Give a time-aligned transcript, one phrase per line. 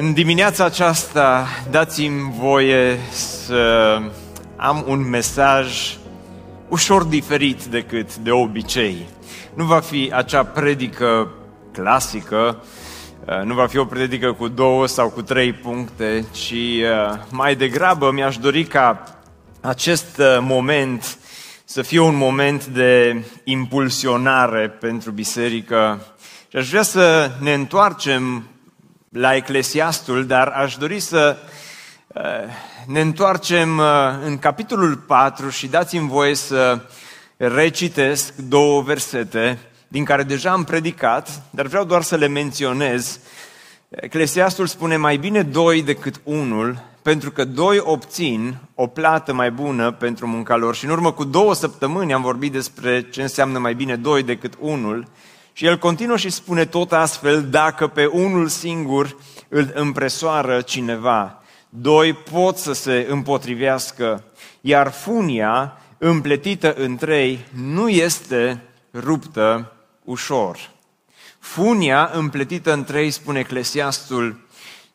[0.00, 3.96] În dimineața aceasta dați-mi voie să
[4.56, 5.96] am un mesaj
[6.68, 9.08] ușor diferit decât de obicei.
[9.54, 11.30] Nu va fi acea predică
[11.72, 12.62] clasică,
[13.24, 17.56] uh, nu va fi o predică cu două sau cu trei puncte, ci uh, mai
[17.56, 19.04] degrabă mi-aș dori ca
[19.60, 21.18] acest uh, moment
[21.64, 26.00] să fie un moment de impulsionare pentru biserică.
[26.48, 28.44] Și aș vrea să ne întoarcem
[29.08, 31.36] la Eclesiastul, dar aș dori să
[32.06, 32.22] uh,
[32.86, 33.84] ne întoarcem uh,
[34.24, 36.80] în capitolul 4 și dați-mi voie să
[37.36, 43.20] recitesc două versete din care deja am predicat, dar vreau doar să le menționez.
[43.88, 49.92] Eclesiastul spune mai bine doi decât unul, pentru că doi obțin o plată mai bună
[49.92, 50.74] pentru munca lor.
[50.74, 54.54] Și în urmă cu două săptămâni am vorbit despre ce înseamnă mai bine doi decât
[54.58, 55.08] unul.
[55.58, 59.16] Și el continuă și spune tot astfel, dacă pe unul singur
[59.48, 64.24] îl împresoară cineva, doi pot să se împotrivească,
[64.60, 68.62] iar funia împletită în trei nu este
[68.94, 69.72] ruptă
[70.04, 70.70] ușor.
[71.38, 74.46] Funia împletită în trei, spune Eclesiastul,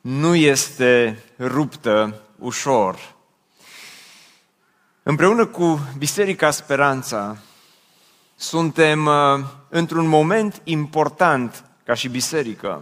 [0.01, 3.15] nu este ruptă ușor.
[5.03, 7.37] Împreună cu Biserica Speranța,
[8.35, 9.13] suntem uh,
[9.73, 12.81] într-un moment important ca și biserică.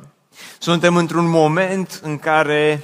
[0.60, 2.84] Suntem într-un moment în care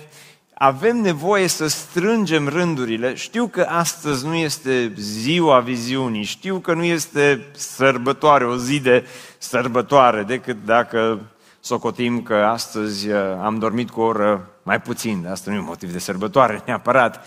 [0.53, 3.15] avem nevoie să strângem rândurile.
[3.15, 9.05] Știu că astăzi nu este ziua viziunii, știu că nu este sărbătoare, o zi de
[9.37, 11.19] sărbătoare, decât dacă
[11.59, 15.27] socotim că astăzi uh, am dormit cu o oră mai puțin.
[15.31, 17.25] Asta nu e un motiv de sărbătoare neapărat.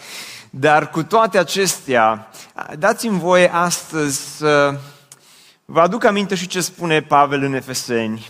[0.51, 2.31] Dar cu toate acestea,
[2.79, 4.79] dați-mi voie astăzi să
[5.73, 8.29] Vă aduc aminte și ce spune Pavel în Efeseni,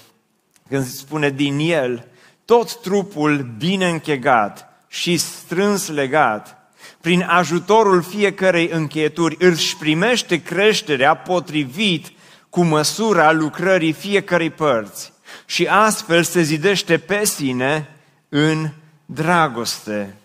[0.69, 2.07] când spune din el,
[2.45, 12.07] tot trupul bine închegat și strâns legat, prin ajutorul fiecărei încheieturi, își primește creșterea potrivit
[12.51, 15.13] cu măsura lucrării fiecărei părți
[15.47, 17.97] și astfel se zidește pe sine
[18.29, 18.71] în
[19.07, 20.17] dragoste.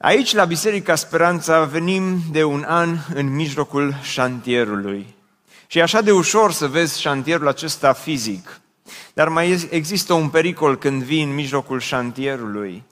[0.00, 5.06] Aici, la Biserica Speranța, venim de un an în mijlocul șantierului.
[5.66, 8.60] Și e așa de ușor să vezi șantierul acesta fizic.
[9.14, 12.82] Dar mai există un pericol când vii în mijlocul șantierului.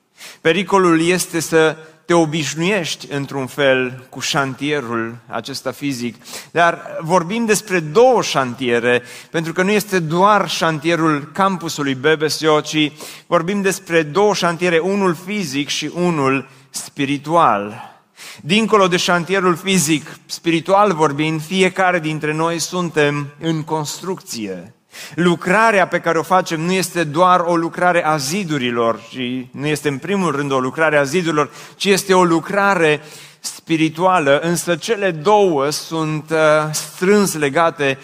[0.41, 6.17] Pericolul este să te obișnuiești într-un fel cu șantierul acesta fizic.
[6.51, 12.93] Dar vorbim despre două șantiere, pentru că nu este doar șantierul campusului BBSO, ci
[13.27, 17.95] vorbim despre două șantiere, unul fizic și unul spiritual.
[18.41, 24.75] Dincolo de șantierul fizic, spiritual vorbind, fiecare dintre noi suntem în construcție.
[25.15, 29.89] Lucrarea pe care o facem nu este doar o lucrare a zidurilor, și nu este
[29.89, 33.01] în primul rând o lucrare a zidurilor, ci este o lucrare
[33.41, 36.39] spirituală, însă cele două sunt uh,
[36.73, 37.99] strâns legate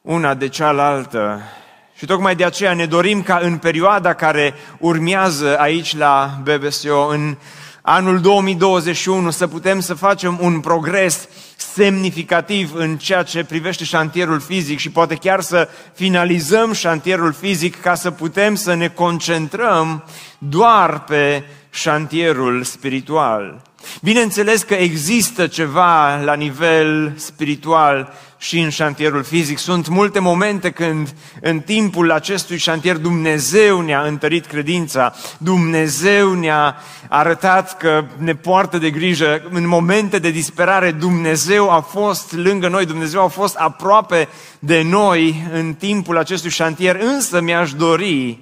[0.00, 1.42] una de cealaltă.
[1.96, 7.36] Și tocmai de aceea ne dorim ca în perioada care urmează aici la BBSO, în
[7.90, 14.78] anul 2021 să putem să facem un progres semnificativ în ceea ce privește șantierul fizic
[14.78, 20.04] și poate chiar să finalizăm șantierul fizic ca să putem să ne concentrăm
[20.38, 23.62] doar pe șantierul spiritual.
[24.02, 29.58] Bineînțeles că există ceva la nivel spiritual și în șantierul fizic.
[29.58, 36.76] Sunt multe momente când în timpul acestui șantier Dumnezeu ne-a întărit credința, Dumnezeu ne-a
[37.08, 39.42] arătat că ne poartă de grijă.
[39.50, 45.46] În momente de disperare Dumnezeu a fost lângă noi, Dumnezeu a fost aproape de noi
[45.52, 48.38] în timpul acestui șantier, însă mi-aș dori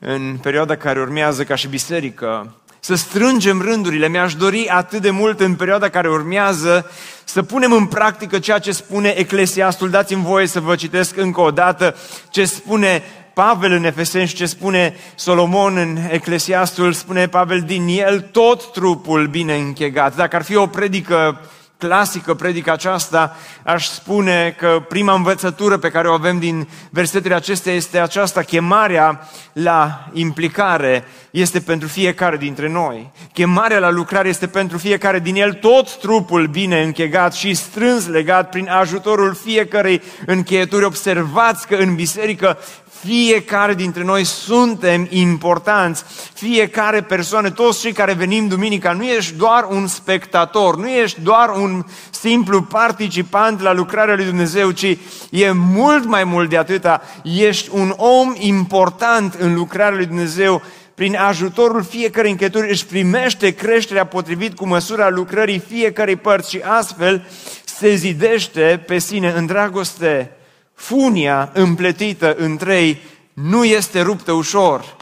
[0.00, 2.54] în perioada care urmează ca și biserică
[2.84, 4.08] să strângem rândurile.
[4.08, 6.90] Mi-aș dori atât de mult în perioada care urmează
[7.24, 9.90] să punem în practică ceea ce spune Eclesiastul.
[9.90, 11.96] Dați-mi voie să vă citesc încă o dată
[12.30, 13.02] ce spune
[13.34, 16.92] Pavel în Efeseni și ce spune Solomon în Eclesiastul.
[16.92, 20.16] Spune Pavel, din el tot trupul bine închegat.
[20.16, 21.40] Dacă ar fi o predică
[21.84, 27.72] clasică predica aceasta, aș spune că prima învățătură pe care o avem din versetele acestea
[27.72, 33.10] este aceasta, chemarea la implicare este pentru fiecare dintre noi.
[33.32, 38.50] Chemarea la lucrare este pentru fiecare din el, tot trupul bine închegat și strâns legat
[38.50, 40.84] prin ajutorul fiecărei încheieturi.
[40.84, 42.58] Observați că în biserică
[43.02, 46.04] fiecare dintre noi suntem importanți.
[46.34, 51.48] Fiecare persoană, toți cei care venim duminica, nu ești doar un spectator, nu ești doar
[51.48, 54.98] un simplu participant la lucrarea lui Dumnezeu, ci
[55.30, 57.02] e mult mai mult de atâta.
[57.22, 60.62] Ești un om important în lucrarea lui Dumnezeu
[60.94, 67.26] prin ajutorul fiecărei încheturi își primește creșterea potrivit cu măsura lucrării fiecarei părți și astfel
[67.64, 70.36] se zidește pe sine în dragoste
[70.74, 73.00] funia împletită în trei
[73.32, 74.96] nu este ruptă ușor.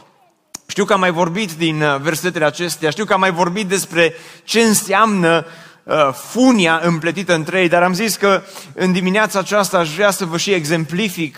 [0.67, 4.13] Știu că am mai vorbit din uh, versetele acestea, știu că am mai vorbit despre
[4.43, 5.45] ce înseamnă
[5.83, 8.41] uh, funia împletită în trei, dar am zis că
[8.73, 11.37] în dimineața aceasta aș vrea să vă și exemplific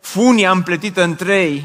[0.00, 1.64] funia împletită în trei.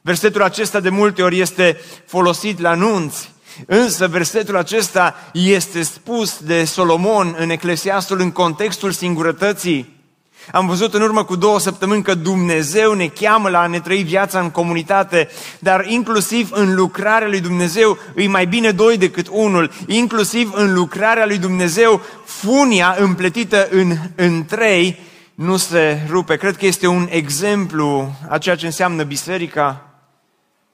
[0.00, 3.30] Versetul acesta de multe ori este folosit la nunți,
[3.66, 10.01] însă versetul acesta este spus de Solomon în Eclesiastul în contextul singurătății.
[10.50, 14.02] Am văzut în urmă cu două săptămâni că Dumnezeu ne cheamă la a ne trăi
[14.02, 15.28] viața în comunitate,
[15.58, 21.26] dar inclusiv în lucrarea lui Dumnezeu îi mai bine doi decât unul, inclusiv în lucrarea
[21.26, 24.98] lui Dumnezeu funia împletită în, în trei
[25.34, 26.36] nu se rupe.
[26.36, 29.91] Cred că este un exemplu a ceea ce înseamnă biserica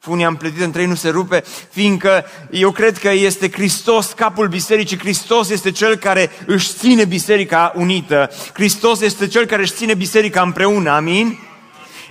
[0.09, 4.99] funia împletită în trei nu se rupe, fiindcă eu cred că este Hristos capul bisericii,
[4.99, 10.43] Hristos este cel care își ține biserica unită, Hristos este cel care își ține biserica
[10.43, 11.39] împreună, amin?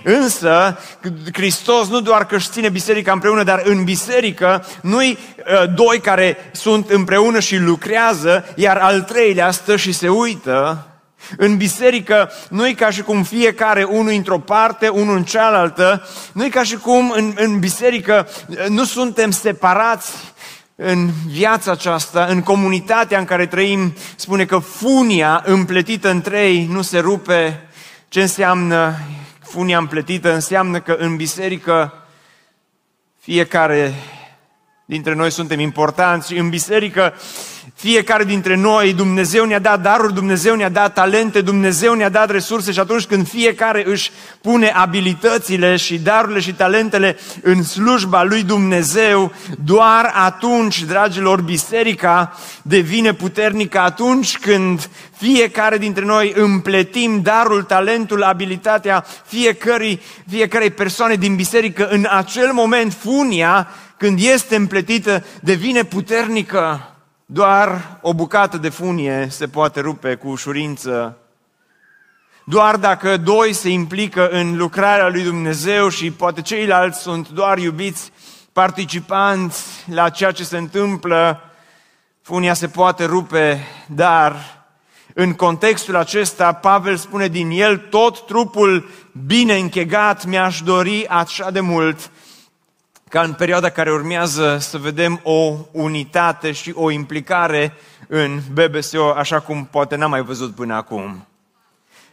[0.02, 0.78] Însă,
[1.32, 6.36] Hristos nu doar că își ține biserica împreună, dar în biserică nu-i uh, doi care
[6.52, 10.86] sunt împreună și lucrează, iar al treilea stă și se uită,
[11.36, 16.44] în biserică nu e ca și cum fiecare, unul într-o parte, unul în cealaltă, nu
[16.44, 18.28] e ca și cum în, în biserică
[18.68, 20.12] nu suntem separați
[20.76, 26.82] în viața aceasta, în comunitatea în care trăim, spune că funia împletită în trei nu
[26.82, 27.68] se rupe.
[28.08, 28.94] Ce înseamnă
[29.40, 30.34] funia împletită?
[30.34, 31.92] Înseamnă că în biserică
[33.20, 33.94] fiecare
[34.90, 36.32] dintre noi suntem importanți.
[36.32, 37.14] Și în biserică
[37.74, 42.72] fiecare dintre noi, Dumnezeu ne-a dat daruri, Dumnezeu ne-a dat talente, Dumnezeu ne-a dat resurse
[42.72, 49.32] și atunci când fiecare își pune abilitățile și darurile și talentele în slujba lui Dumnezeu,
[49.64, 53.78] doar atunci, dragilor, biserica devine puternică.
[53.78, 62.06] Atunci când fiecare dintre noi împletim darul, talentul, abilitatea fiecărei, fiecărei persoane din biserică în
[62.10, 66.92] acel moment funia când este împletită, devine puternică.
[67.26, 71.18] Doar o bucată de funie se poate rupe cu ușurință.
[72.44, 78.12] Doar dacă doi se implică în lucrarea lui Dumnezeu și poate ceilalți sunt doar iubiți
[78.52, 81.40] participanți la ceea ce se întâmplă,
[82.22, 84.36] funia se poate rupe, dar
[85.14, 88.88] în contextul acesta, Pavel spune din el, tot trupul
[89.26, 92.10] bine închegat mi-aș dori așa de mult
[93.08, 97.74] ca în perioada care urmează să vedem o unitate și o implicare
[98.08, 101.26] în BBSO, așa cum poate n-am mai văzut până acum.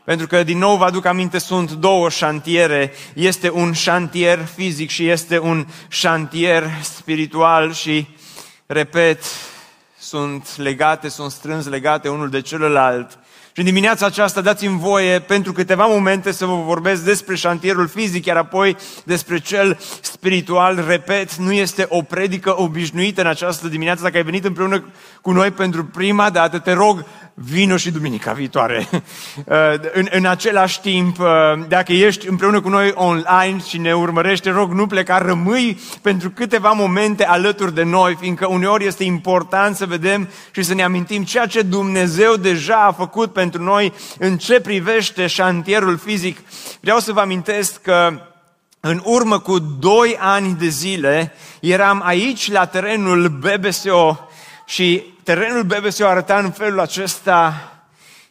[0.03, 2.93] Pentru că, din nou, vă aduc aminte, sunt două șantiere.
[3.13, 8.07] Este un șantier fizic și este un șantier spiritual și,
[8.65, 9.23] repet,
[9.97, 13.19] sunt legate, sunt strâns legate unul de celălalt.
[13.55, 18.25] Și în dimineața aceasta dați-mi voie pentru câteva momente să vă vorbesc despre șantierul fizic,
[18.25, 20.85] iar apoi despre cel spiritual.
[20.87, 24.03] Repet, nu este o predică obișnuită în această dimineață.
[24.03, 28.87] Dacă ai venit împreună cu noi pentru prima dată, te rog, vino și duminica viitoare.
[29.45, 29.55] Uh,
[29.93, 31.27] în, în același timp, uh,
[31.67, 36.71] dacă ești împreună cu noi online și ne urmărești, rog, nu pleca, rămâi pentru câteva
[36.71, 41.45] momente alături de noi, fiindcă uneori este important să vedem și să ne amintim ceea
[41.45, 46.37] ce Dumnezeu deja a făcut pentru noi în ce privește șantierul fizic.
[46.79, 48.19] Vreau să vă amintesc că
[48.79, 54.19] în urmă cu doi ani de zile eram aici la terenul BBSO
[54.65, 57.71] și terenul BBSO arăta în felul acesta,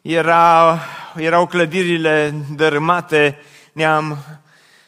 [0.02, 0.78] era,
[1.16, 3.38] erau clădirile dărâmate,
[3.72, 4.18] ne-am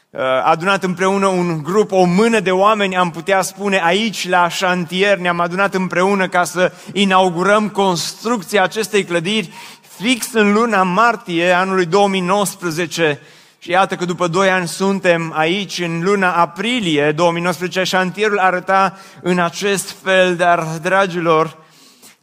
[0.09, 5.17] uh, adunat împreună un grup, o mână de oameni, am putea spune, aici la șantier,
[5.17, 9.53] ne-am adunat împreună ca să inaugurăm construcția acestei clădiri
[9.97, 13.19] fix în luna martie anului 2019
[13.59, 19.39] și iată că după doi ani suntem aici, în luna aprilie 2019, șantierul arăta în
[19.39, 21.65] acest fel, dar, dragilor,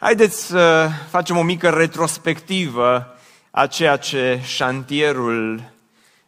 [0.04, 3.16] Haideți să facem o mică retrospectivă
[3.50, 5.73] a ceea ce șantierul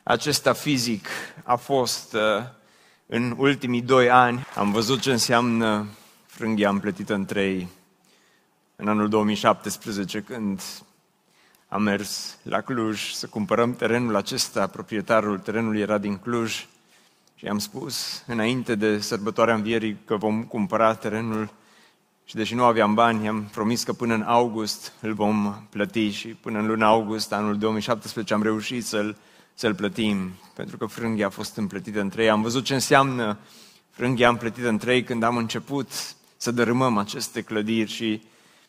[0.03, 1.09] acesta fizic
[1.45, 2.21] a fost uh,
[3.07, 4.47] în ultimii doi ani.
[4.55, 5.87] Am văzut ce înseamnă
[6.27, 7.69] frânghia împletită în trei
[8.77, 10.63] în anul 2017 când
[11.69, 16.67] am mers la Cluj să cumpărăm terenul acesta, proprietarul terenului era din Cluj
[17.35, 21.51] și am spus înainte de sărbătoarea învierii că vom cumpăra terenul
[22.29, 26.29] și deși nu aveam bani, am promis că până în august îl vom plăti și
[26.29, 29.17] până în luna august anul 2017 am reușit să-l,
[29.55, 32.31] să-l plătim, pentru că frânghia a fost împletită în trei.
[32.31, 33.39] Am văzut ce înseamnă
[33.91, 35.91] frânghia împletită în trei când am început
[36.37, 38.23] să dărâmăm aceste clădiri și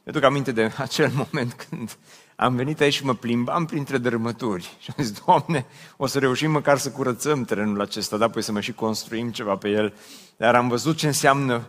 [0.04, 1.98] mi-aduc aminte de acel moment când
[2.36, 5.66] am venit aici și mă plimbam printre dărâmături și am zis, Doamne,
[5.98, 9.56] o să reușim măcar să curățăm terenul acesta, dar apoi să mă și construim ceva
[9.56, 9.94] pe el.
[10.38, 11.68] Dar am văzut ce înseamnă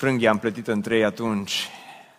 [0.00, 1.68] frânghia împletită în trei atunci,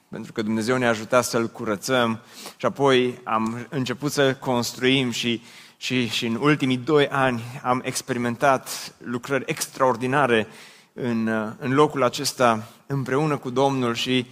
[0.10, 2.20] pentru că Dumnezeu ne-a ajutat să-l curățăm
[2.58, 5.42] și apoi am început să construim și,
[5.78, 10.48] și, și în ultimii doi ani am experimentat lucrări extraordinare
[10.94, 11.28] în,
[11.60, 14.26] în locul acesta împreună cu Domnul și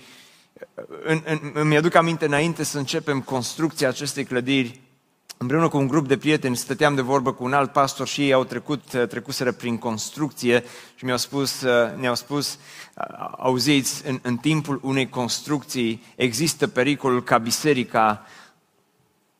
[1.03, 4.81] în, în, îmi aduc aminte înainte să începem construcția acestei clădiri,
[5.41, 8.33] împreună cu un grup de prieteni, stăteam de vorbă cu un alt pastor și ei
[8.33, 10.63] au trecut, trecuseră prin construcție
[10.95, 11.61] și mi-au spus,
[11.95, 12.57] ne-au spus,
[13.37, 18.25] auziți, în, în timpul unei construcții există pericolul ca biserica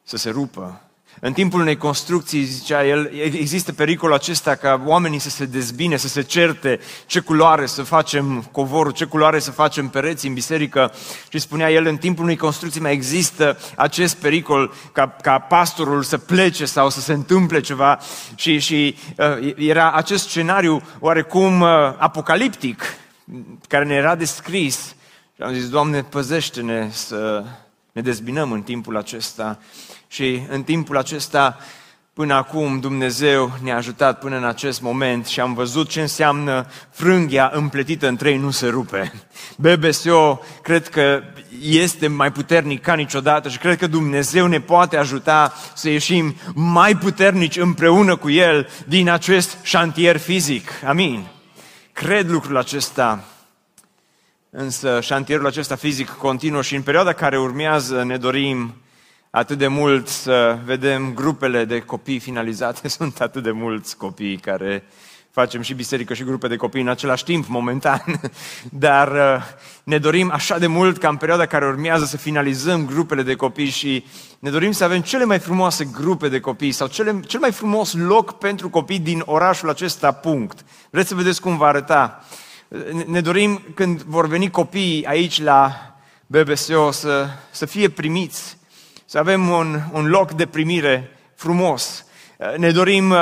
[0.04, 0.89] să se rupă,
[1.22, 6.08] în timpul unei construcții, zicea el, există pericolul acesta ca oamenii să se dezbine, să
[6.08, 10.94] se certe ce culoare să facem covorul, ce culoare să facem pereți în biserică.
[11.30, 16.18] Și spunea el, în timpul unei construcții mai există acest pericol ca, ca pastorul să
[16.18, 18.00] plece sau să se întâmple ceva.
[18.36, 22.84] Și, și uh, era acest scenariu oarecum uh, apocaliptic
[23.68, 24.96] care ne era descris.
[25.36, 27.44] Și am zis, Doamne, păzește-ne să
[27.92, 29.60] ne dezbinăm în timpul acesta.
[30.12, 31.58] Și în timpul acesta,
[32.14, 37.52] până acum, Dumnezeu ne-a ajutat până în acest moment și am văzut ce înseamnă frânghia
[37.54, 39.14] împletită în trei nu se rupe.
[39.58, 41.22] BBSO cred că
[41.62, 46.98] este mai puternic ca niciodată și cred că Dumnezeu ne poate ajuta să ieșim mai
[46.98, 50.72] puternici împreună cu El din acest șantier fizic.
[50.86, 51.28] Amin.
[51.92, 53.24] Cred lucrul acesta.
[54.50, 58.74] Însă șantierul acesta fizic continuă și în perioada care urmează ne dorim
[59.32, 62.88] atât de mult să vedem grupele de copii finalizate.
[62.98, 64.84] Sunt atât de mulți copii care
[65.32, 68.04] facem și biserică și grupe de copii în același timp, momentan,
[68.70, 69.44] dar uh,
[69.84, 73.70] ne dorim așa de mult ca în perioada care urmează să finalizăm grupele de copii
[73.70, 74.06] și
[74.40, 77.94] ne dorim să avem cele mai frumoase grupe de copii sau cele, cel mai frumos
[77.94, 80.60] loc pentru copii din orașul acesta, punct.
[80.90, 82.26] Vreți să vedeți cum va arăta?
[83.06, 85.76] Ne dorim când vor veni copiii aici la
[86.26, 88.59] BBSO să, să fie primiți
[89.10, 92.06] să avem un, un loc de primire frumos.
[92.58, 93.18] Ne dorim uh,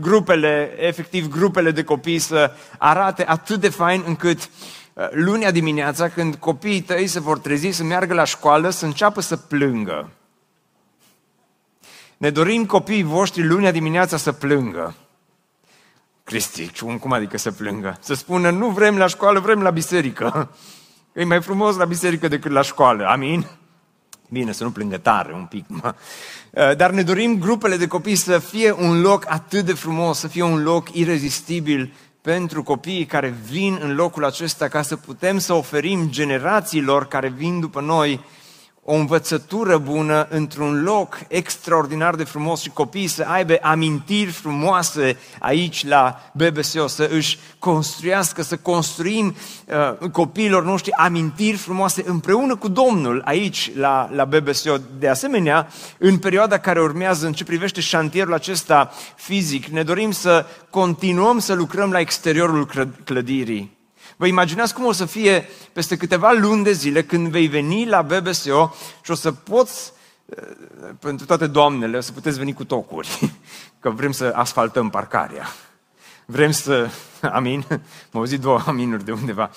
[0.00, 6.34] grupele, efectiv grupele de copii să arate atât de fain încât uh, lunea dimineața când
[6.34, 10.10] copiii tăi se vor trezi să meargă la școală, să înceapă să plângă.
[12.16, 14.94] Ne dorim copiii voștri lunea dimineața să plângă.
[16.24, 16.70] Cristi,
[17.00, 17.96] cum adică să plângă?
[18.00, 20.50] Să spună, nu vrem la școală, vrem la biserică.
[21.12, 23.04] E mai frumos la biserică decât la școală.
[23.06, 23.59] Amin?
[24.30, 25.94] Bine, să nu plângă tare un pic, mă.
[26.50, 30.28] Uh, dar ne dorim grupele de copii să fie un loc atât de frumos, să
[30.28, 35.52] fie un loc irezistibil pentru copiii care vin în locul acesta ca să putem să
[35.52, 38.20] oferim generațiilor care vin după noi
[38.90, 45.86] o învățătură bună într-un loc extraordinar de frumos și copiii să aibă amintiri frumoase aici
[45.86, 49.34] la BBSO, să își construiască, să construim
[50.00, 54.76] uh, copiilor noștri amintiri frumoase împreună cu Domnul aici la, la BBSO.
[54.98, 55.68] De asemenea,
[55.98, 61.54] în perioada care urmează, în ce privește șantierul acesta fizic, ne dorim să continuăm să
[61.54, 62.68] lucrăm la exteriorul
[63.04, 63.79] clădirii.
[64.20, 68.02] Vă imaginați cum o să fie peste câteva luni de zile când vei veni la
[68.02, 69.92] BBSO și o să poți,
[70.26, 70.42] eh,
[70.98, 73.32] pentru toate doamnele, o să puteți veni cu tocuri,
[73.80, 75.46] că vrem să asfaltăm parcarea.
[76.26, 76.90] Vrem să,
[77.38, 77.64] amin,
[78.10, 79.50] mă auzit două aminuri de undeva.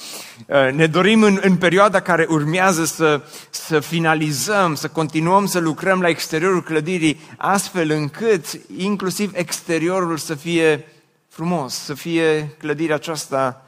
[0.46, 6.02] Eh, ne dorim în, în perioada care urmează să, să finalizăm, să continuăm să lucrăm
[6.02, 8.46] la exteriorul clădirii, astfel încât
[8.78, 10.88] inclusiv exteriorul să fie
[11.28, 13.64] frumos, să fie clădirea aceasta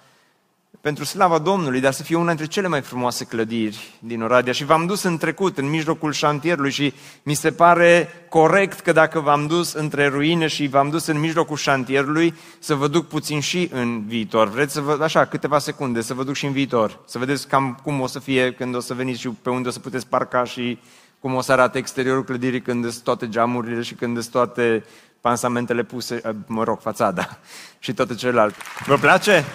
[0.86, 4.54] pentru slava Domnului, dar să fie una dintre cele mai frumoase clădiri din Oradea.
[4.54, 9.20] Și v-am dus în trecut, în mijlocul șantierului și mi se pare corect că dacă
[9.20, 13.70] v-am dus între ruine și v-am dus în mijlocul șantierului, să vă duc puțin și
[13.74, 14.50] în viitor.
[14.50, 17.80] Vreți să vă, așa, câteva secunde, să vă duc și în viitor, să vedeți cam
[17.84, 20.44] cum o să fie când o să veniți și pe unde o să puteți parca
[20.44, 20.80] și
[21.20, 24.86] cum o să arate exteriorul clădirii când sunt toate geamurile și când sunt toate
[25.22, 27.38] pansamentele puse, mă rog, fațada
[27.80, 28.58] și toate celelalte.
[28.86, 29.46] Vă place?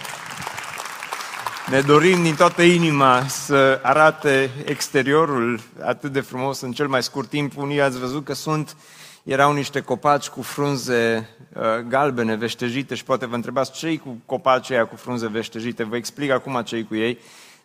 [1.71, 7.29] Ne dorim din toată inima să arate exteriorul atât de frumos în cel mai scurt
[7.29, 7.57] timp.
[7.57, 8.77] Unii ați văzut că sunt,
[9.23, 14.75] erau niște copaci cu frunze uh, galbene, veștejite și poate vă întrebați ce cu copacii
[14.75, 15.85] aia cu frunze veștejite.
[15.85, 17.19] Vă explic acum ce cu ei.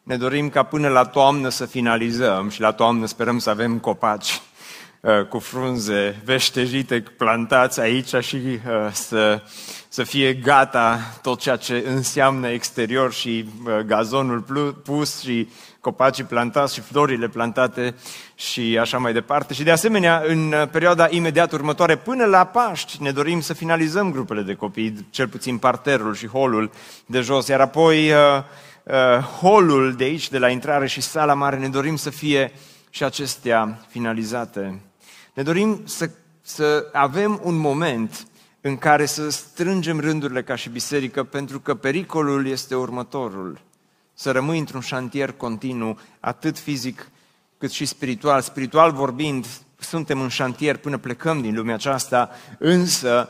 [0.04, 4.42] Ne dorim ca până la toamnă să finalizăm și la toamnă sperăm să avem copaci
[5.00, 9.42] uh, cu frunze veștejite plantați aici și uh, să
[9.96, 14.42] să fie gata tot ceea ce înseamnă exterior și uh, gazonul
[14.84, 15.50] pus și
[15.80, 17.96] copacii plantați și florile plantate
[18.36, 19.54] și așa mai departe.
[19.54, 24.12] Și de asemenea, în uh, perioada imediat următoare, până la Paști, ne dorim să finalizăm
[24.12, 26.72] grupele de copii, cel puțin parterul și holul
[27.06, 28.18] de jos, iar apoi uh,
[28.84, 32.52] uh, holul de aici, de la intrare și sala mare, ne dorim să fie
[32.90, 34.82] și acestea finalizate.
[35.34, 36.10] Ne dorim să,
[36.42, 38.28] să avem un moment
[38.68, 43.62] în care să strângem rândurile ca și biserică, pentru că pericolul este următorul.
[44.14, 47.10] Să rămâi într-un șantier continuu, atât fizic
[47.58, 48.42] cât și spiritual.
[48.42, 49.46] Spiritual vorbind,
[49.80, 52.30] suntem în șantier până plecăm din lumea aceasta,
[52.60, 53.30] însă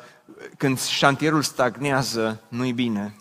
[0.58, 3.16] când șantierul stagnează, nu-i bine.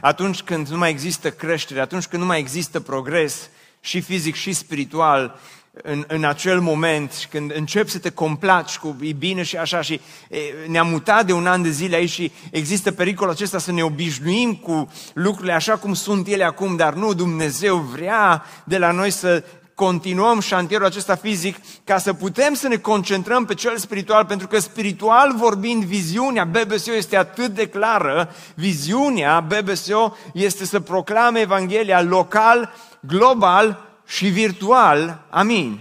[0.00, 4.52] Atunci când nu mai există creștere, atunci când nu mai există progres, și fizic și
[4.52, 5.38] spiritual,
[5.82, 9.80] în, în acel moment și când începi să te complaci cu e bine și așa
[9.80, 13.72] și e, ne-am mutat de un an de zile aici și există pericolul acesta să
[13.72, 18.90] ne obișnuim cu lucrurile așa cum sunt ele acum, dar nu, Dumnezeu vrea de la
[18.90, 19.44] noi să
[19.74, 24.58] continuăm șantierul acesta fizic ca să putem să ne concentrăm pe cel spiritual, pentru că
[24.58, 32.72] spiritual vorbind, viziunea BBSO este atât de clară, viziunea BBSO este să proclame Evanghelia local,
[33.00, 35.80] global și virtual, amin.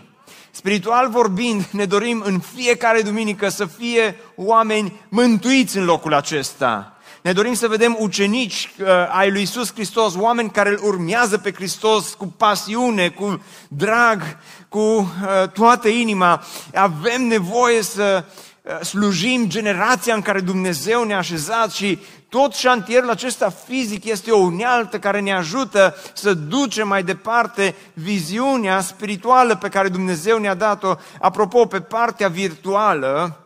[0.51, 6.97] Spiritual vorbind, ne dorim în fiecare duminică să fie oameni mântuiți în locul acesta.
[7.21, 11.53] Ne dorim să vedem ucenici uh, ai lui Isus Hristos, oameni care îl urmează pe
[11.53, 14.37] Hristos cu pasiune, cu drag,
[14.69, 16.43] cu uh, toată inima.
[16.73, 18.23] Avem nevoie să
[18.61, 24.37] uh, slujim generația în care Dumnezeu ne-a așezat și tot șantierul acesta fizic este o
[24.37, 30.95] unealtă care ne ajută să ducem mai departe viziunea spirituală pe care Dumnezeu ne-a dat-o.
[31.21, 33.39] Apropo, pe partea virtuală,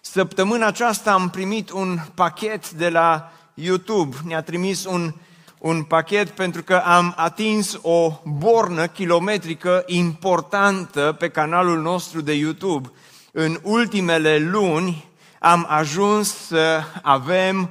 [0.00, 4.16] săptămâna aceasta am primit un pachet de la YouTube.
[4.24, 5.14] Ne-a trimis un,
[5.58, 12.90] un pachet pentru că am atins o bornă kilometrică importantă pe canalul nostru de YouTube.
[13.32, 17.70] În ultimele luni am ajuns să avem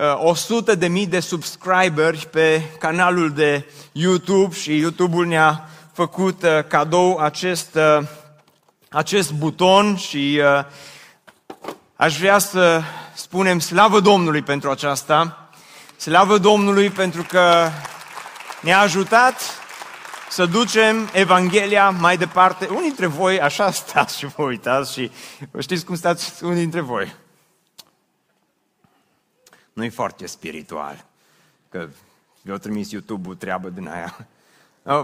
[0.00, 6.64] 100 uh, de mii de subscriberi pe canalul de YouTube și YouTube-ul ne-a făcut uh,
[6.68, 8.06] cadou acest, uh,
[8.88, 10.42] acest buton și
[11.96, 12.82] aș vrea să
[13.14, 15.48] spunem slavă Domnului pentru aceasta,
[15.96, 17.68] slavă Domnului pentru că
[18.60, 19.34] ne-a ajutat
[20.30, 22.66] să ducem Evanghelia mai departe.
[22.66, 25.10] Unii dintre voi așa stați și vă uitați și
[25.58, 27.19] știți cum stați unii dintre voi
[29.80, 31.04] nu e foarte spiritual,
[31.68, 31.88] că
[32.42, 34.26] eu trimis YouTube-ul treabă din aia.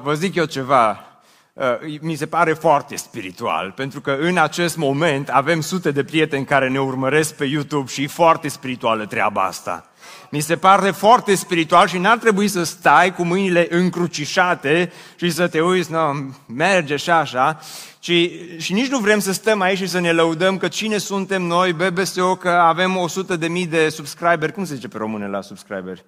[0.02, 1.04] Vă zic eu ceva,
[1.52, 6.44] uh, mi se pare foarte spiritual, pentru că în acest moment avem sute de prieteni
[6.44, 9.90] care ne urmăresc pe YouTube și e foarte spirituală treaba asta.
[10.30, 15.48] Mi se pare foarte spiritual și n-ar trebui să stai cu mâinile încrucișate și să
[15.48, 16.12] te uiți, no,
[16.46, 17.60] merge și așa,
[17.98, 21.42] ci, și nici nu vrem să stăm aici și să ne lăudăm că cine suntem
[21.42, 24.52] noi, BBSO, că avem 100 de mii de subscriberi.
[24.52, 26.04] Cum se zice pe române la subscriberi?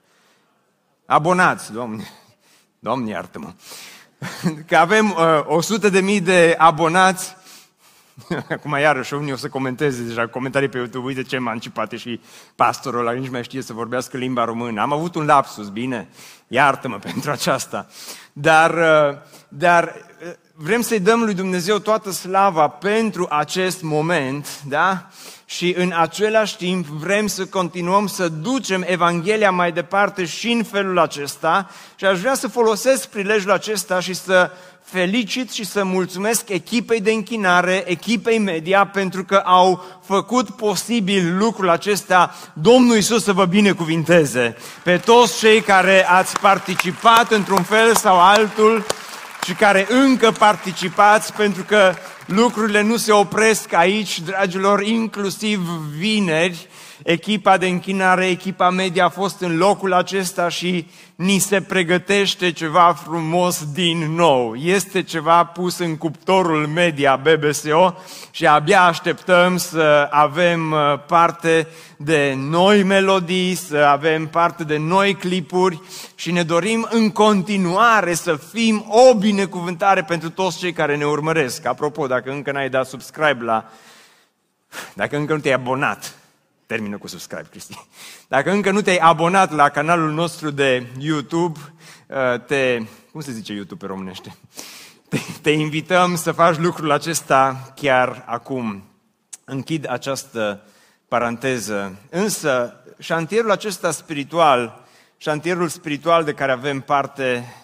[1.07, 2.09] Abonați, domne.
[2.79, 3.53] Domne, iartă-mă.
[4.69, 7.37] Că avem uh, 100 de mii de abonați
[8.51, 12.21] Acum iarăși unii o să comenteze deja comentarii pe YouTube, uite ce emancipate și
[12.55, 14.81] pastorul ăla nici mai știe să vorbească limba română.
[14.81, 16.09] Am avut un lapsus, bine,
[16.49, 17.87] iartă-mă pentru aceasta.
[18.33, 25.09] Dar, uh, dar uh, vrem să-i dăm lui Dumnezeu toată slava pentru acest moment, da?
[25.51, 30.99] Și în același timp vrem să continuăm să ducem Evanghelia mai departe și în felul
[30.99, 34.51] acesta și aș vrea să folosesc prilejul acesta și să
[34.83, 41.69] felicit și să mulțumesc echipei de închinare, echipei media, pentru că au făcut posibil lucrul
[41.69, 42.35] acesta.
[42.53, 48.87] Domnul Isus să vă binecuvinteze pe toți cei care ați participat într-un fel sau altul
[49.45, 51.95] și care încă participați, pentru că
[52.27, 55.61] lucrurile nu se opresc aici, dragilor, inclusiv
[55.99, 56.69] vineri,
[57.05, 62.97] echipa de închinare, echipa media a fost în locul acesta și ni se pregătește ceva
[63.05, 64.55] frumos din nou.
[64.55, 67.95] Este ceva pus în cuptorul media BBSO
[68.31, 75.15] și abia așteptăm să avem uh, parte de noi melodii, să avem parte de noi
[75.15, 75.81] clipuri
[76.15, 81.67] și ne dorim în continuare să fim o binecuvântare pentru toți cei care ne urmăresc.
[81.67, 83.65] Apropo, dacă încă n-ai dat subscribe la...
[84.95, 86.15] Dacă încă nu te-ai abonat
[86.69, 87.79] Termină cu subscribe, Cristi.
[88.35, 91.59] Dacă încă nu te-ai abonat la canalul nostru de YouTube,
[92.07, 92.83] uh, te...
[93.13, 94.37] Cum se zice YouTube pe românește?
[95.09, 98.83] Te, te invităm să faci lucrul acesta chiar acum.
[99.45, 100.63] Închid această
[101.09, 101.99] paranteză.
[102.11, 104.85] Însă, șantierul acesta spiritual,
[105.17, 107.55] șantierul spiritual de care avem parte,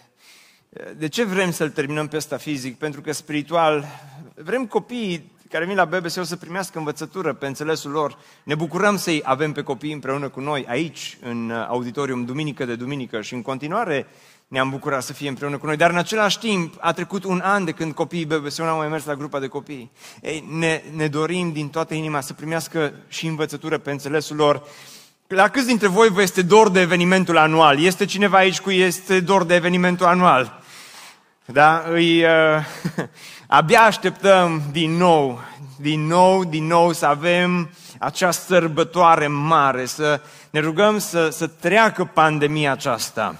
[0.96, 2.78] de ce vrem să-l terminăm pe ăsta fizic?
[2.78, 3.86] Pentru că spiritual,
[4.34, 8.18] vrem copiii care vin la BBS să primească învățătură pe înțelesul lor.
[8.42, 13.20] Ne bucurăm să-i avem pe copii împreună cu noi aici, în auditorium, duminică de duminică
[13.20, 14.06] și în continuare
[14.48, 15.76] ne-am bucurat să fie împreună cu noi.
[15.76, 19.04] Dar în același timp a trecut un an de când copiii BBS au mai mers
[19.04, 19.90] la grupa de copii.
[20.22, 24.62] Ei, ne, ne dorim din toată inima să primească și învățătură pe înțelesul lor.
[25.26, 27.82] La câți dintre voi vă este dor de evenimentul anual?
[27.82, 30.63] Este cineva aici cu este dor de evenimentul anual?
[31.46, 31.84] Da?
[31.88, 32.64] Îi, uh,
[33.46, 35.40] abia așteptăm din nou,
[35.80, 42.04] din nou, din nou să avem această sărbătoare mare, să ne rugăm să, să treacă
[42.04, 43.36] pandemia aceasta.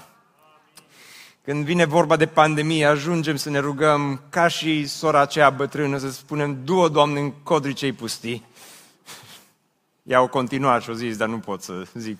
[1.43, 6.11] Când vine vorba de pandemie, ajungem să ne rugăm ca și sora aceea bătrână, să
[6.11, 8.45] spunem, du-o, Doamne, în codricei pustii.
[10.03, 12.19] Ea au continuat și o zis, dar nu pot să zic.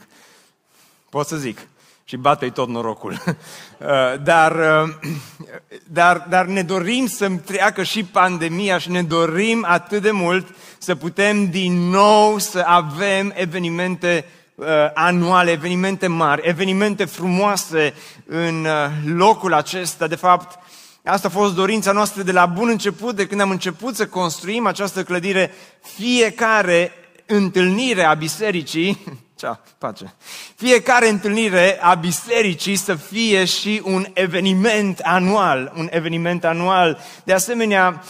[1.09, 1.67] Pot să zic
[2.07, 3.21] și bate-i tot norocul.
[3.79, 4.89] Uh, dar, uh,
[5.99, 10.95] dar, dar ne dorim să-mi treacă și pandemia și ne dorim atât de mult să
[10.95, 17.93] putem din nou să avem evenimente uh, anuale, evenimente mari, evenimente frumoase
[18.25, 18.67] în
[19.05, 20.07] locul acesta.
[20.07, 20.59] De fapt,
[21.03, 24.65] asta a fost dorința noastră de la bun început, de când am început să construim
[24.65, 25.51] această clădire.
[25.81, 26.91] Fiecare
[27.25, 29.03] întâlnire a bisericii
[29.37, 30.13] Cea, pace.
[30.55, 36.99] Fiecare întâlnire a bisericii să fie și un eveniment anual, un eveniment anual.
[37.23, 38.03] De asemenea,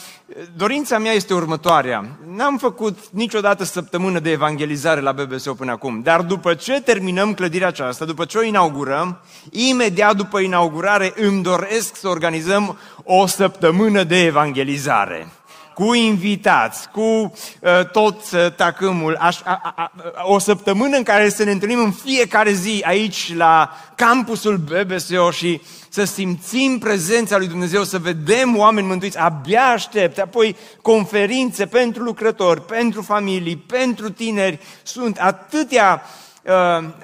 [0.56, 2.06] dorința mea este următoarea.
[2.36, 7.68] N-am făcut niciodată săptămână de evangelizare la BBSO până acum, dar după ce terminăm clădirea
[7.68, 9.20] aceasta, după ce o inaugurăm,
[9.52, 15.28] imediat după inaugurare îmi doresc să organizăm o săptămână de evangelizare
[15.76, 19.92] cu invitați, cu uh, tot uh, tacâmul, aș, a, a, a,
[20.24, 25.62] o săptămână în care să ne întâlnim în fiecare zi aici la campusul BBSO și
[25.90, 32.66] să simțim prezența lui Dumnezeu, să vedem oameni mântuiți, abia aștept, apoi conferințe pentru lucrători,
[32.66, 36.25] pentru familii, pentru tineri, sunt atâtea uh,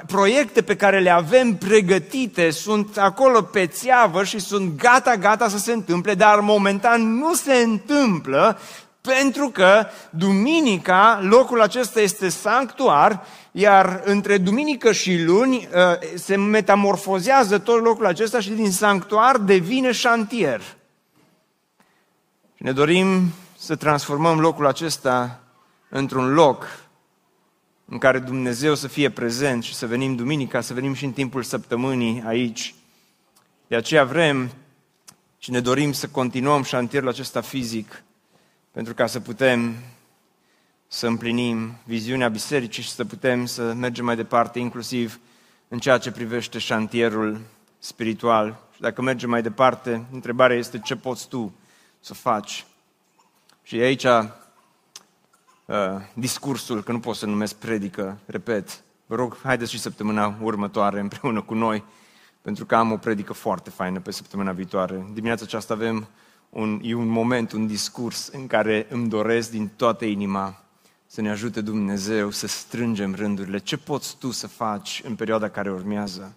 [0.08, 5.58] proiecte pe care le avem pregătite, sunt acolo pe țeavă și sunt gata, gata să
[5.58, 8.60] se întâmple, dar momentan nu se întâmplă
[9.02, 15.82] pentru că duminica, locul acesta este sanctuar, iar între duminică și luni uh,
[16.16, 20.62] se metamorfozează tot locul acesta și din sanctuar devine șantier.
[22.56, 25.40] Și ne dorim să transformăm locul acesta
[25.90, 26.66] într-un loc
[27.92, 31.44] în care Dumnezeu să fie prezent și să venim duminica, să venim și în timpul
[31.44, 32.76] săptămânii aici.
[33.68, 34.52] De aceea vrem
[35.38, 38.04] și ne dorim să continuăm șantierul acesta fizic,
[38.72, 39.76] pentru ca să putem
[40.88, 45.20] să împlinim viziunea bisericii și să putem să mergem mai departe, inclusiv
[45.68, 47.40] în ceea ce privește șantierul
[47.80, 48.68] spiritual.
[48.74, 51.54] Și dacă mergem mai departe, întrebarea este ce poți tu
[52.00, 52.66] să faci.
[53.64, 54.06] Și aici
[55.72, 61.00] uh, discursul, că nu pot să numesc predică, repet, vă rog, haideți și săptămâna următoare
[61.00, 61.84] împreună cu noi,
[62.42, 65.06] pentru că am o predică foarte faină pe săptămâna viitoare.
[65.14, 66.08] Dimineața aceasta avem
[66.50, 70.64] un, e un moment, un discurs în care îmi doresc din toată inima
[71.06, 73.58] să ne ajute Dumnezeu să strângem rândurile.
[73.58, 76.36] Ce poți tu să faci în perioada care urmează?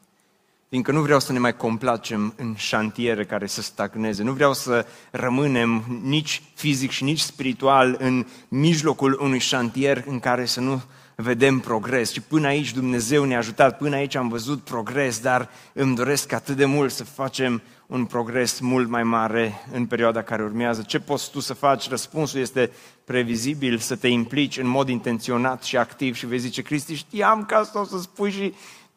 [0.74, 4.22] Fiindcă nu vreau să ne mai complacem în șantiere care să stagneze.
[4.22, 10.44] Nu vreau să rămânem nici fizic și nici spiritual în mijlocul unui șantier în care
[10.44, 10.82] să nu
[11.16, 12.12] vedem progres.
[12.12, 16.56] Și până aici Dumnezeu ne-a ajutat, până aici am văzut progres, dar îmi doresc atât
[16.56, 20.82] de mult să facem un progres mult mai mare în perioada care urmează.
[20.82, 21.88] Ce poți tu să faci?
[21.88, 22.70] Răspunsul este
[23.04, 27.54] previzibil, să te implici în mod intenționat și activ și vei zice, Cristi, știam că
[27.54, 28.54] asta o să spui și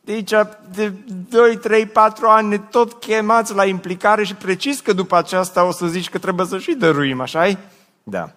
[0.07, 0.33] de aici,
[0.73, 0.93] de
[1.29, 5.71] 2, 3, 4 ani ne tot chemați la implicare și precis că după aceasta o
[5.71, 7.57] să zici că trebuie să și dăruim, așa
[8.03, 8.31] Da.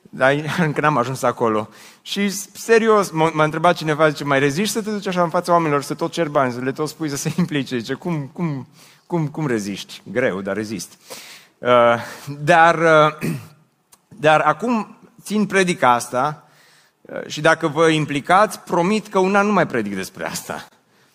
[0.00, 0.34] Dar
[0.66, 1.68] încă n-am ajuns acolo.
[2.02, 5.82] Și serios, m-a întrebat cineva, zice, mai reziști să te duci așa în fața oamenilor,
[5.82, 7.78] să tot cer bani, să le tot spui să se implice?
[7.78, 8.66] Zice, cum, cum,
[9.06, 10.02] cum, cum reziști?
[10.12, 10.92] Greu, dar rezist.
[11.58, 11.68] Uh,
[12.42, 13.30] dar, uh,
[14.26, 16.46] dar acum țin predica asta
[17.00, 20.66] uh, și dacă vă implicați, promit că un an nu mai predic despre asta.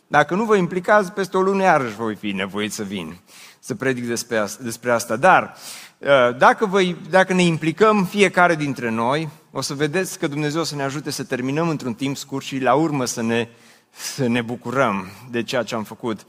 [0.08, 3.20] Dacă nu vă implicați, peste o lună iarăși voi fi nevoit să vin
[3.68, 4.64] să predic despre asta.
[4.64, 5.16] Despre asta.
[5.16, 5.56] Dar
[5.98, 10.76] uh, dacă, vă, dacă ne implicăm fiecare dintre noi, o să vedeți că Dumnezeu să
[10.76, 13.48] ne ajute să terminăm într-un timp scurt și la urmă să ne,
[13.90, 16.26] să ne bucurăm de ceea ce am făcut.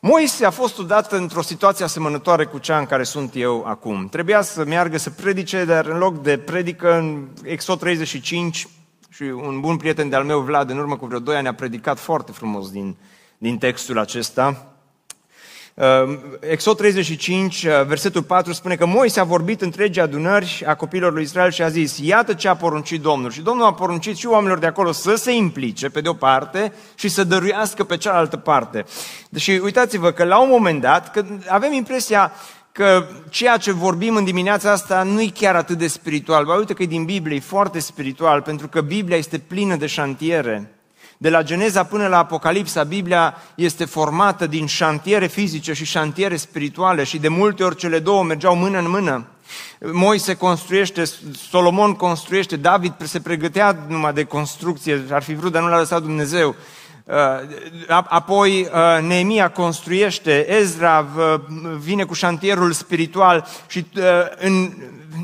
[0.00, 4.08] Moise a fost odată într-o situație asemănătoare cu cea în care sunt eu acum.
[4.08, 8.68] Trebuia să meargă să predice, dar în loc de predică în Exod 35,
[9.12, 11.98] și un bun prieten de-al meu, Vlad, în urmă cu vreo 2 ani, a predicat
[11.98, 12.96] foarte frumos din,
[13.38, 14.74] din textul acesta.
[15.74, 21.12] Uh, Exod 35, uh, versetul 4 spune că Moise a vorbit întregii adunări a copiilor
[21.12, 23.30] lui Israel și a zis, iată ce a poruncit Domnul.
[23.30, 26.72] Și Domnul a poruncit și oamenilor de acolo să se implice pe de o parte
[26.94, 28.84] și să dăruiască pe cealaltă parte.
[29.36, 32.32] Și uitați-vă că la un moment dat, că avem impresia
[32.72, 36.44] că ceea ce vorbim în dimineața asta nu e chiar atât de spiritual.
[36.44, 39.86] Ba uite că e din Biblie, e foarte spiritual, pentru că Biblia este plină de
[39.86, 40.74] șantiere.
[41.22, 47.04] De la Geneza până la Apocalipsa, Biblia este formată din șantiere fizice și șantiere spirituale
[47.04, 49.26] și de multe ori cele două mergeau mână în mână.
[49.92, 51.02] Moise construiește,
[51.50, 56.02] Solomon construiește, David se pregătea numai de construcție, ar fi vrut, dar nu l-a lăsat
[56.02, 56.54] Dumnezeu.
[57.10, 61.06] Uh, apoi uh, Neemia construiește, Ezra
[61.78, 64.02] vine cu șantierul spiritual și uh,
[64.38, 64.72] în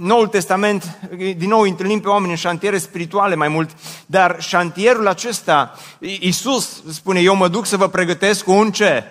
[0.00, 3.70] Noul Testament, din nou întâlnim pe oameni în șantiere spirituale mai mult,
[4.06, 9.04] dar șantierul acesta, Iisus spune, eu mă duc să vă pregătesc un ce?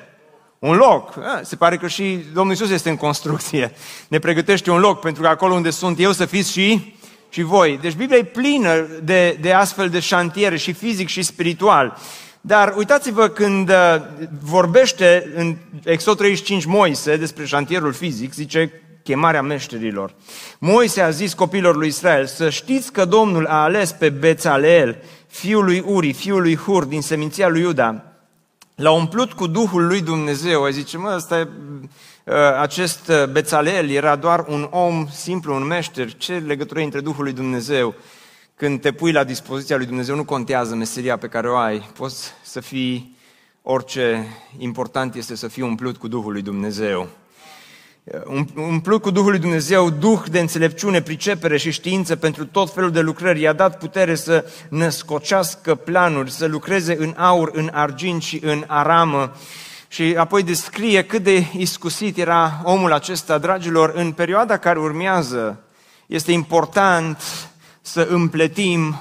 [0.60, 1.14] Un loc.
[1.44, 3.74] Se pare că și Domnul Iisus este în construcție.
[4.08, 6.96] Ne pregătește un loc pentru că acolo unde sunt eu să fiți și,
[7.30, 7.80] și voi.
[7.82, 11.98] Deci Biblia e plină de, de astfel de șantiere și fizic și spiritual.
[12.47, 13.75] Dar uitați-vă când uh,
[14.41, 20.13] vorbește în Exod 35 Moise despre șantierul fizic, zice chemarea meșterilor.
[20.60, 25.63] Moise a zis copilor lui Israel să știți că Domnul a ales pe Bețaleel, fiul
[25.63, 28.03] lui Uri, fiul lui Hur, din seminția lui Iuda,
[28.75, 30.63] l-a umplut cu Duhul lui Dumnezeu.
[30.63, 31.47] Ai zice, mă, ăsta e,
[32.23, 36.13] uh, acest uh, Bețaleel era doar un om simplu, un meșter.
[36.13, 37.95] Ce legătură între Duhul lui Dumnezeu?
[38.58, 41.89] Când te pui la dispoziția lui Dumnezeu, nu contează meseria pe care o ai.
[41.98, 43.18] Poți să fii
[43.62, 47.08] orice, important este să fii umplut cu Duhul lui Dumnezeu.
[48.56, 53.00] Umplut cu Duhul lui Dumnezeu, Duh de înțelepciune, pricepere și știință pentru tot felul de
[53.00, 53.41] lucrări.
[53.41, 59.36] I-a dat putere să născocească planuri, să lucreze în aur, în argint și în aramă.
[59.88, 65.60] Și apoi descrie cât de iscusit era omul acesta, dragilor, în perioada care urmează.
[66.08, 67.18] Este important
[67.86, 68.95] să împletim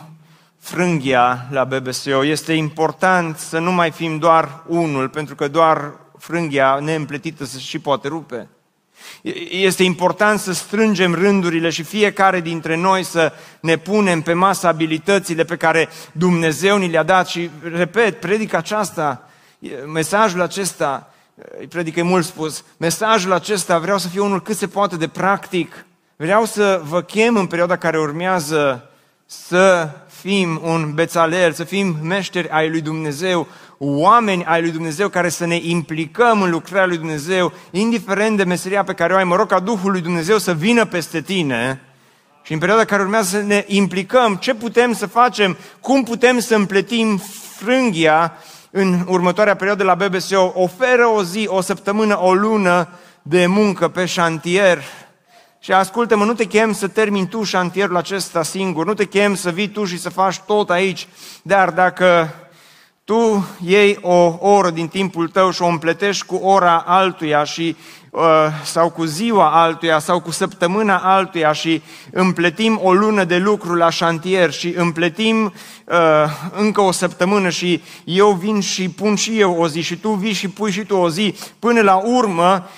[0.59, 2.25] frânghia la BBSO.
[2.25, 7.79] Este important să nu mai fim doar unul, pentru că doar frânghia neîmpletită se și
[7.79, 8.49] poate rupe.
[9.51, 15.45] Este important să strângem rândurile și fiecare dintre noi să ne punem pe masă abilitățile
[15.45, 19.29] pe care Dumnezeu ni le-a dat și, repet, predic aceasta,
[19.93, 21.15] mesajul acesta,
[21.69, 25.85] predică mult spus, mesajul acesta vreau să fie unul cât se poate de practic,
[26.17, 28.91] Vreau să vă chem în perioada care urmează
[29.27, 33.47] să fim un bețaler, să fim meșteri ai lui Dumnezeu,
[33.79, 38.85] oameni ai lui Dumnezeu care să ne implicăm în lucrarea lui Dumnezeu, indiferent de meseria
[38.85, 39.25] pe care o ai.
[39.25, 41.81] Mă rog ca Duhul lui Dumnezeu să vină peste tine
[42.43, 46.55] și în perioada care urmează să ne implicăm, ce putem să facem, cum putem să
[46.55, 47.21] împletim
[47.57, 48.33] frânghia
[48.71, 50.53] în următoarea perioadă la BBSO.
[50.55, 52.89] Oferă o zi, o săptămână, o lună
[53.23, 54.83] de muncă pe șantier
[55.65, 59.51] și ascultă-mă, nu te chem să termini tu șantierul acesta singur, nu te chem să
[59.51, 61.09] vii tu și să faci tot aici,
[61.43, 62.35] dar dacă
[63.05, 67.77] tu iei o oră din timpul tău și o împletești cu ora altuia și
[68.11, 68.23] uh,
[68.65, 73.91] sau cu ziua altuia sau cu săptămâna altuia și împletim o lună de lucru la
[73.91, 75.45] șantier și împletim
[75.85, 75.95] uh,
[76.57, 80.33] încă o săptămână și eu vin și pun și eu o zi și tu vii
[80.33, 82.69] și pui și tu o zi, până la urmă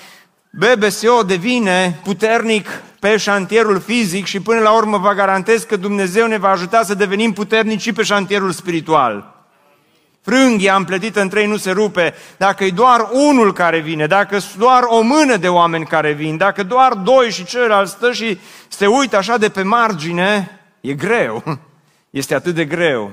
[0.59, 2.67] BBSO devine puternic
[2.99, 6.93] pe șantierul fizic și până la urmă vă garantez că Dumnezeu ne va ajuta să
[6.93, 9.35] devenim puternici și pe șantierul spiritual.
[10.21, 12.13] Frânghia împletită în trei nu se rupe.
[12.37, 16.63] Dacă e doar unul care vine, dacă doar o mână de oameni care vin, dacă
[16.63, 21.43] doar doi și celălalt stă și se uită așa de pe margine, e greu.
[22.09, 23.11] Este atât de greu.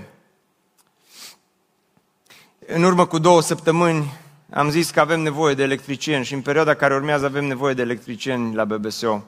[2.67, 4.13] În urmă cu două săptămâni
[4.57, 7.83] am zis că avem nevoie de electricieni și în perioada care urmează avem nevoie de
[7.83, 9.25] electricieni la BBSO.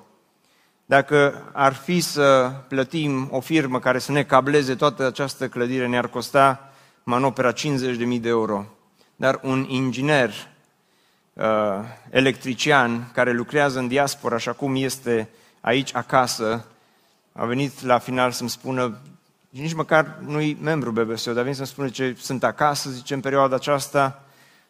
[0.85, 6.09] Dacă ar fi să plătim o firmă care să ne cableze toată această clădire, ne-ar
[6.09, 8.65] costa manopera 50.000 de euro.
[9.17, 10.31] Dar un inginer
[11.33, 11.45] uh,
[12.11, 15.29] electrician care lucrează în diaspora, așa cum este
[15.61, 16.65] aici acasă,
[17.33, 18.99] a venit la final să-mi spună,
[19.49, 23.55] nici măcar nu-i membru BBSO, dar vine să-mi spună ce sunt acasă, zice, în perioada
[23.55, 24.21] aceasta,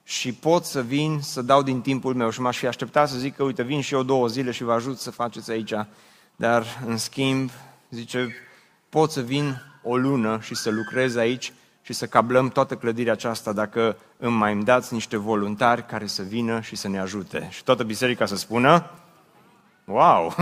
[0.08, 2.30] și pot să vin să dau din timpul meu.
[2.30, 4.72] Și m-aș fi așteptat să zic că, uite, vin și eu două zile și vă
[4.72, 5.72] ajut să faceți aici.
[6.36, 7.50] Dar, în schimb,
[7.90, 8.34] zice,
[8.88, 13.52] pot să vin o lună și să lucrez aici și să cablăm toată clădirea aceasta
[13.52, 17.48] dacă îmi mai îmi dați niște voluntari care să vină și să ne ajute.
[17.50, 18.90] Și toată biserica să spună,
[19.84, 20.34] wow,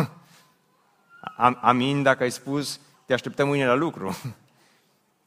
[1.61, 4.17] amin dacă ai spus, te așteptăm mâine la lucru.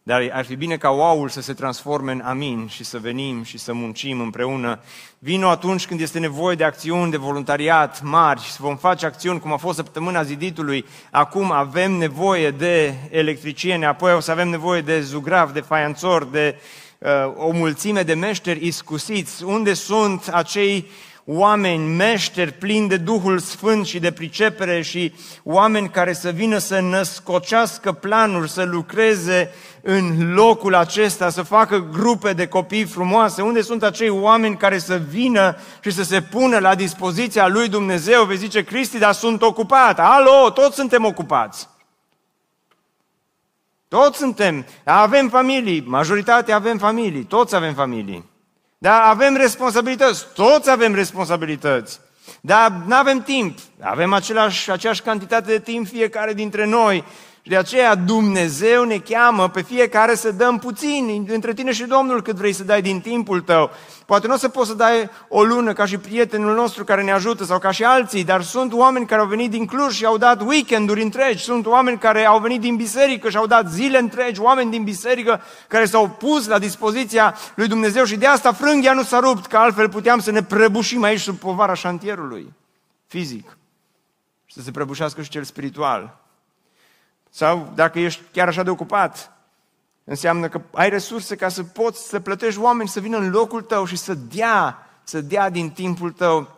[0.08, 3.58] Dar ar fi bine ca wow să se transforme în amin și să venim și
[3.58, 4.80] să muncim împreună.
[5.20, 9.40] Vino atunci când este nevoie de acțiuni de voluntariat mari și să vom face acțiuni
[9.40, 10.86] cum a fost săptămâna ziditului.
[11.12, 16.60] Acum avem nevoie de electricieni, apoi o să avem nevoie de zugrav, de faianțori, de
[16.98, 19.44] uh, o mulțime de meșteri iscusiți.
[19.44, 20.88] Unde sunt acei
[21.30, 25.14] oameni meșteri plini de Duhul Sfânt și de pricepere și
[25.44, 32.34] oameni care să vină să născocească planuri, să lucreze în locul acesta, să facă grupe
[32.34, 33.42] de copii frumoase?
[33.42, 38.24] Unde sunt acei oameni care să vină și să se pună la dispoziția lui Dumnezeu?
[38.24, 40.00] Vei zice, Cristi, dar sunt ocupat.
[40.00, 41.68] Alo, toți suntem ocupați.
[43.88, 48.36] Toți suntem, avem familii, majoritatea avem familii, toți avem familii.
[48.78, 52.00] Dar avem responsabilități, toți avem responsabilități.
[52.42, 57.04] Dar nu avem timp, avem același, aceeași cantitate de timp fiecare dintre noi
[57.48, 62.22] și de aceea Dumnezeu ne cheamă pe fiecare să dăm puțin între tine și Domnul
[62.22, 63.72] cât vrei să dai din timpul tău.
[64.06, 67.12] Poate nu o să poți să dai o lună ca și prietenul nostru care ne
[67.12, 70.18] ajută sau ca și alții, dar sunt oameni care au venit din Cluj și au
[70.18, 74.42] dat weekenduri întregi, sunt oameni care au venit din biserică și au dat zile întregi,
[74.42, 79.04] oameni din biserică care s-au pus la dispoziția lui Dumnezeu și de asta frânghia nu
[79.04, 82.54] s-a rupt, că altfel puteam să ne prăbușim aici sub povara șantierului,
[83.06, 83.58] fizic,
[84.46, 86.26] și să se prăbușească și cel spiritual.
[87.38, 89.32] Sau dacă ești chiar așa de ocupat,
[90.04, 93.86] înseamnă că ai resurse ca să poți să plătești oameni să vină în locul tău
[93.86, 96.58] și să dea, să dea din timpul tău.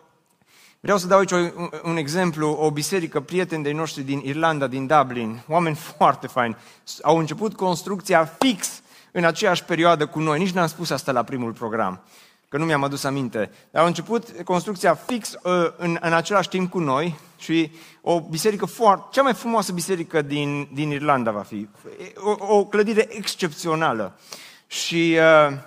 [0.79, 1.51] Vreau să dau aici un,
[1.83, 6.57] un exemplu, o biserică, prieteni de noștri din Irlanda, din Dublin, oameni foarte faini,
[7.01, 10.39] au început construcția fix în aceeași perioadă cu noi.
[10.39, 12.01] Nici n-am spus asta la primul program
[12.49, 13.51] că nu mi-am adus aminte.
[13.73, 19.05] Au început construcția fix uh, în, în același timp cu noi și o biserică foarte,
[19.11, 21.67] cea mai frumoasă biserică din, din Irlanda va fi.
[22.15, 24.19] O, o clădire excepțională.
[24.67, 25.57] Și uh,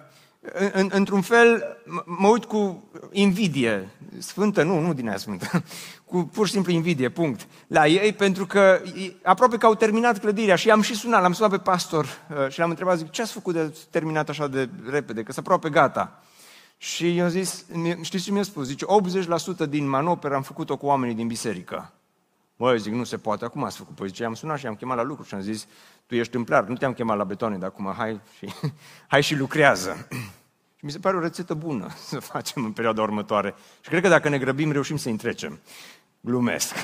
[0.73, 5.63] în, într-un fel mă uit cu invidie, sfântă, nu, nu din aia sfântă,
[6.11, 8.81] cu pur și simplu invidie, punct, la ei, pentru că
[9.23, 12.59] aproape că au terminat clădirea și am și sunat, l-am sunat pe pastor uh, și
[12.59, 16.23] l-am întrebat, zic, ce ați făcut de terminat așa de repede, că s aproape gata.
[16.83, 17.65] Și i-am zis,
[18.01, 18.67] știți ce mi-a spus?
[18.67, 18.85] Zice,
[19.67, 21.93] 80% din manoperă am făcut-o cu oamenii din biserică.
[22.57, 23.95] Mă, zic, nu se poate, acum ați făcut.
[23.95, 25.67] Păi zice, am sunat și am chemat la lucru și am zis,
[26.07, 28.49] tu ești tâmplar, nu te-am chemat la betone, dar acum hai și,
[29.13, 30.09] hai și lucrează.
[30.77, 33.55] și mi se pare o rețetă bună să facem în perioada următoare.
[33.81, 35.61] Și cred că dacă ne grăbim, reușim să întrecem.
[36.21, 36.75] Glumesc.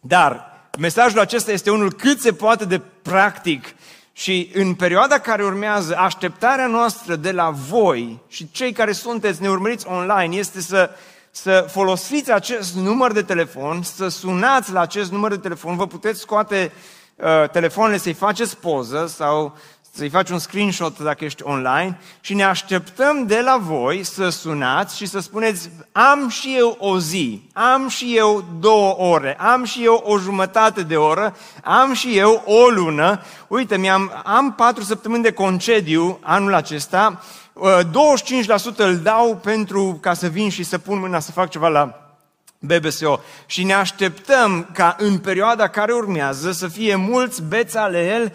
[0.00, 0.44] Dar
[0.78, 3.64] mesajul acesta este unul cât se poate de practic
[4.12, 9.50] și în perioada care urmează, așteptarea noastră de la voi și cei care sunteți, ne
[9.50, 10.90] urmăriți online, este să,
[11.30, 16.20] să folosiți acest număr de telefon, să sunați la acest număr de telefon, vă puteți
[16.20, 16.72] scoate
[17.16, 19.56] uh, telefoanele să-i faceți poză sau
[19.92, 24.96] să-i faci un screenshot dacă ești online și ne așteptăm de la voi să sunați
[24.96, 29.84] și să spuneți am și eu o zi, am și eu două ore, am și
[29.84, 33.22] eu o jumătate de oră, am și eu o lună.
[33.48, 37.22] Uite, mi-am, am patru săptămâni de concediu anul acesta,
[37.54, 42.10] 25% îl dau pentru ca să vin și să pun mâna să fac ceva la
[42.58, 43.20] BBSO.
[43.46, 48.32] Și ne așteptăm ca în perioada care urmează să fie mulți bețalel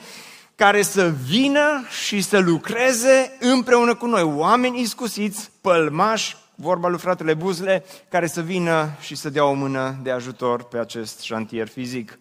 [0.55, 4.21] care să vină și să lucreze împreună cu noi.
[4.21, 9.99] Oameni iscusiți, pălmași, vorba lui fratele Buzle, care să vină și să dea o mână
[10.03, 12.19] de ajutor pe acest șantier fizic.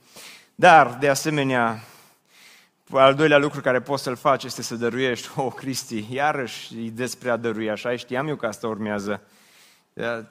[0.55, 1.85] Dar, de asemenea,
[2.91, 5.28] al doilea lucru care poți să-l faci este să dăruiești.
[5.37, 9.20] Oh, Cristi, iarăși e despre a dărui, așa știam eu că asta urmează.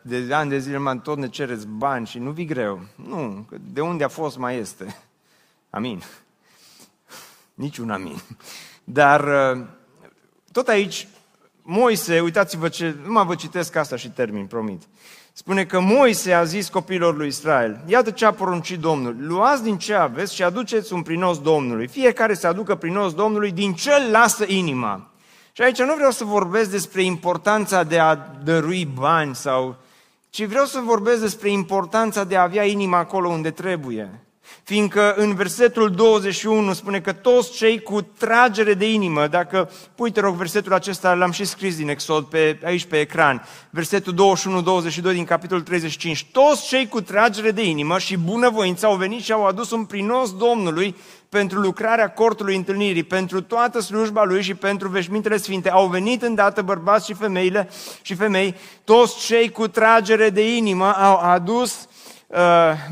[0.02, 2.82] De ani de zile mă tot ne cereți bani și nu vi greu.
[2.96, 4.96] Nu, de unde a fost mai este.
[5.70, 6.04] Amin.
[7.54, 8.22] Niciun amin.
[8.84, 9.66] Dar uh,
[10.52, 11.08] tot aici,
[11.62, 14.82] Moise, uitați-vă ce, nu mă vă citesc asta și termin, promit.
[15.34, 19.78] Spune că Moise a zis copilor lui Israel, iată ce a poruncit Domnul, luați din
[19.78, 21.88] ce aveți și aduceți un prinos Domnului.
[21.88, 25.12] Fiecare să aducă prinos Domnului din ce lasă inima.
[25.52, 29.78] Și aici nu vreau să vorbesc despre importanța de a dărui bani sau
[30.30, 34.24] ci vreau să vorbesc despre importanța de a avea inima acolo unde trebuie.
[34.66, 40.20] Fiindcă în versetul 21 spune că toți cei cu tragere de inimă, dacă pui te
[40.20, 45.26] rog versetul acesta, l-am și scris din Exod pe, aici pe ecran, versetul 21-22 din
[45.26, 49.72] capitolul 35, toți cei cu tragere de inimă și bunăvoință au venit și au adus
[49.72, 50.96] un prinos Domnului
[51.30, 55.70] pentru lucrarea cortului întâlnirii, pentru toată slujba lui și pentru veșmintele sfinte.
[55.70, 57.70] Au venit îndată bărbați și femeile
[58.02, 61.93] și femei, toți cei cu tragere de inimă au adus uh,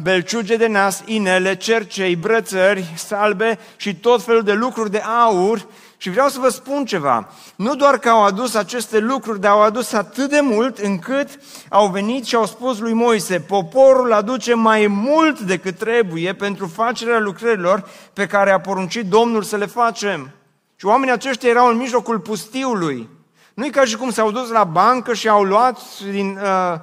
[0.01, 5.67] belciuge de nas, inele, cercei, brățări, salbe și tot felul de lucruri de aur
[5.97, 7.27] și vreau să vă spun ceva.
[7.55, 11.27] Nu doar că au adus aceste lucruri, dar au adus atât de mult încât
[11.69, 17.19] au venit și au spus lui Moise, poporul aduce mai mult decât trebuie pentru facerea
[17.19, 20.31] lucrărilor pe care a poruncit Domnul să le facem.
[20.75, 23.09] Și oamenii aceștia erau în mijlocul pustiului.
[23.53, 25.79] Nu e ca și cum s-au dus la bancă și au luat
[26.11, 26.79] din uh, uh,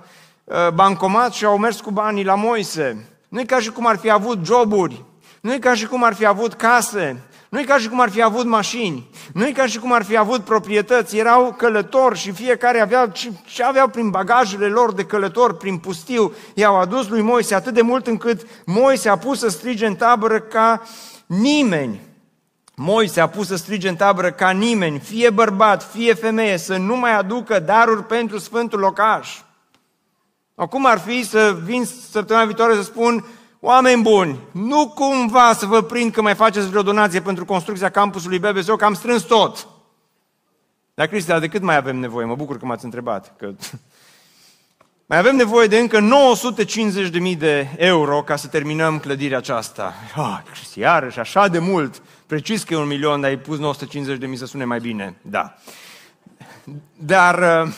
[0.75, 3.07] bancomat și au mers cu banii la Moise.
[3.29, 5.05] Nu e ca și cum ar fi avut joburi.
[5.41, 7.23] Nu e ca și cum ar fi avut case.
[7.49, 10.05] Nu e ca și cum ar fi avut mașini, nu e ca și cum ar
[10.05, 13.13] fi avut proprietăți, erau călători și fiecare avea
[13.45, 17.81] ce aveau prin bagajele lor de călător, prin pustiu, i-au adus lui Moise atât de
[17.81, 20.83] mult încât Moise a pus să strige în tabără ca
[21.27, 22.01] nimeni.
[22.75, 26.97] Moise a pus să strige în tabără ca nimeni, fie bărbat, fie femeie, să nu
[26.97, 29.39] mai aducă daruri pentru Sfântul Locaș.
[30.59, 33.25] Acum ar fi să vin săptămâna viitoare să spun,
[33.61, 38.39] Oameni buni, nu cumva să vă prind că mai faceți vreo donație pentru construcția campusului
[38.39, 39.69] BBSO, că am strâns tot.
[40.95, 42.27] Dar, Cristia, de cât mai avem nevoie?
[42.27, 43.37] Mă bucur că m-ați întrebat.
[43.37, 43.55] Că...
[45.07, 45.99] Mai avem nevoie de încă
[47.33, 49.95] 950.000 de euro ca să terminăm clădirea aceasta.
[50.17, 50.41] Ah,
[50.75, 52.03] iarăși, așa de mult.
[52.27, 55.17] Precis că e un milion, dar ai pus 950.000 să sune mai bine.
[55.23, 55.55] Da.
[56.97, 57.73] Dar uh,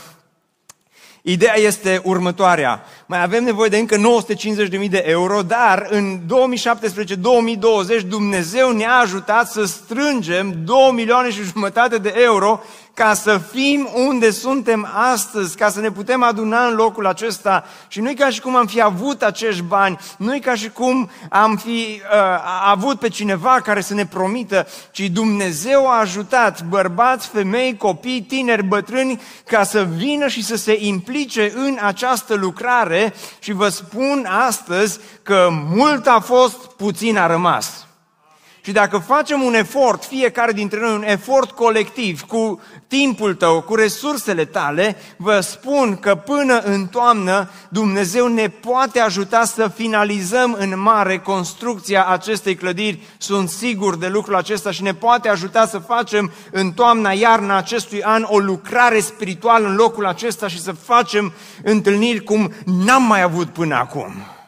[1.23, 2.85] Ideea este următoarea.
[3.07, 3.97] Mai avem nevoie de încă
[4.81, 6.21] 950.000 de euro, dar în
[8.03, 12.61] 2017-2020 Dumnezeu ne-a ajutat să strângem 2 milioane și jumătate de euro
[12.95, 17.65] ca să fim unde suntem astăzi, ca să ne putem aduna în locul acesta.
[17.89, 20.71] Și nu e ca și cum am fi avut acești bani, nu e ca și
[20.71, 22.01] cum am fi uh,
[22.65, 28.65] avut pe cineva care să ne promită, ci Dumnezeu a ajutat bărbați, femei, copii, tineri,
[28.65, 34.99] bătrâni, ca să vină și să se implice în această lucrare și vă spun astăzi
[35.23, 37.89] că mult a fost, puțin a rămas.
[38.63, 43.75] Și dacă facem un efort, fiecare dintre noi, un efort colectiv, cu timpul tău, cu
[43.75, 50.81] resursele tale, vă spun că până în toamnă Dumnezeu ne poate ajuta să finalizăm în
[50.81, 53.03] mare construcția acestei clădiri.
[53.19, 58.03] Sunt sigur de lucrul acesta și ne poate ajuta să facem în toamna, iarna acestui
[58.03, 61.33] an o lucrare spirituală în locul acesta și să facem
[61.63, 64.40] întâlniri cum n-am mai avut până acum.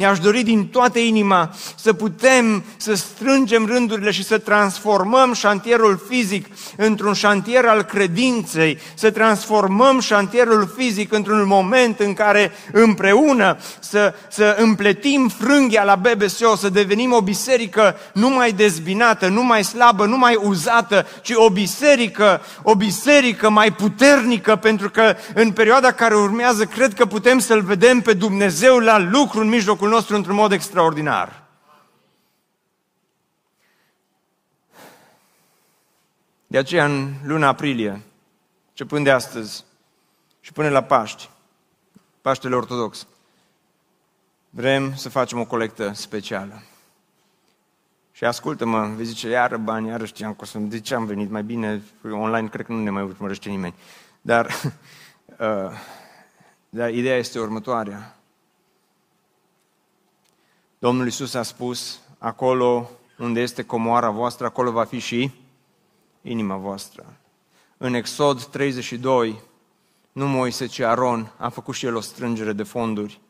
[0.00, 6.46] Mi-aș dori din toată inima să putem să strângem rândurile și să transformăm șantierul fizic
[6.76, 14.56] într-un șantier al credinței, să transformăm șantierul fizic într-un moment în care împreună să, să
[14.58, 20.16] împletim frânghia la BBSO, să devenim o biserică nu mai dezbinată, nu mai slabă, nu
[20.16, 26.64] mai uzată, ci o biserică, o biserică mai puternică, pentru că în perioada care urmează
[26.64, 31.44] cred că putem să-L vedem pe Dumnezeu la lucru în mijlocul nostru într-un mod extraordinar.
[36.46, 38.02] De aceea, în luna aprilie,
[38.68, 39.64] începând de astăzi
[40.40, 41.30] și până la Paști,
[42.20, 43.06] Paștele Ortodox,
[44.50, 46.62] vrem să facem o colectă specială.
[48.12, 50.58] Și ascultă-mă, vei zice, iară bani, iară știam că o să...
[50.58, 51.30] De ce am venit?
[51.30, 53.74] Mai bine, online cred că nu ne mai urmărește nimeni.
[54.20, 54.46] Dar,
[55.38, 55.72] uh,
[56.68, 58.19] dar ideea este următoarea.
[60.80, 65.30] Domnul Isus a spus, acolo unde este comoara voastră, acolo va fi și
[66.22, 67.16] inima voastră.
[67.76, 69.40] În Exod 32,
[70.12, 73.20] nu Moise, ci Aron a făcut și el o strângere de fonduri,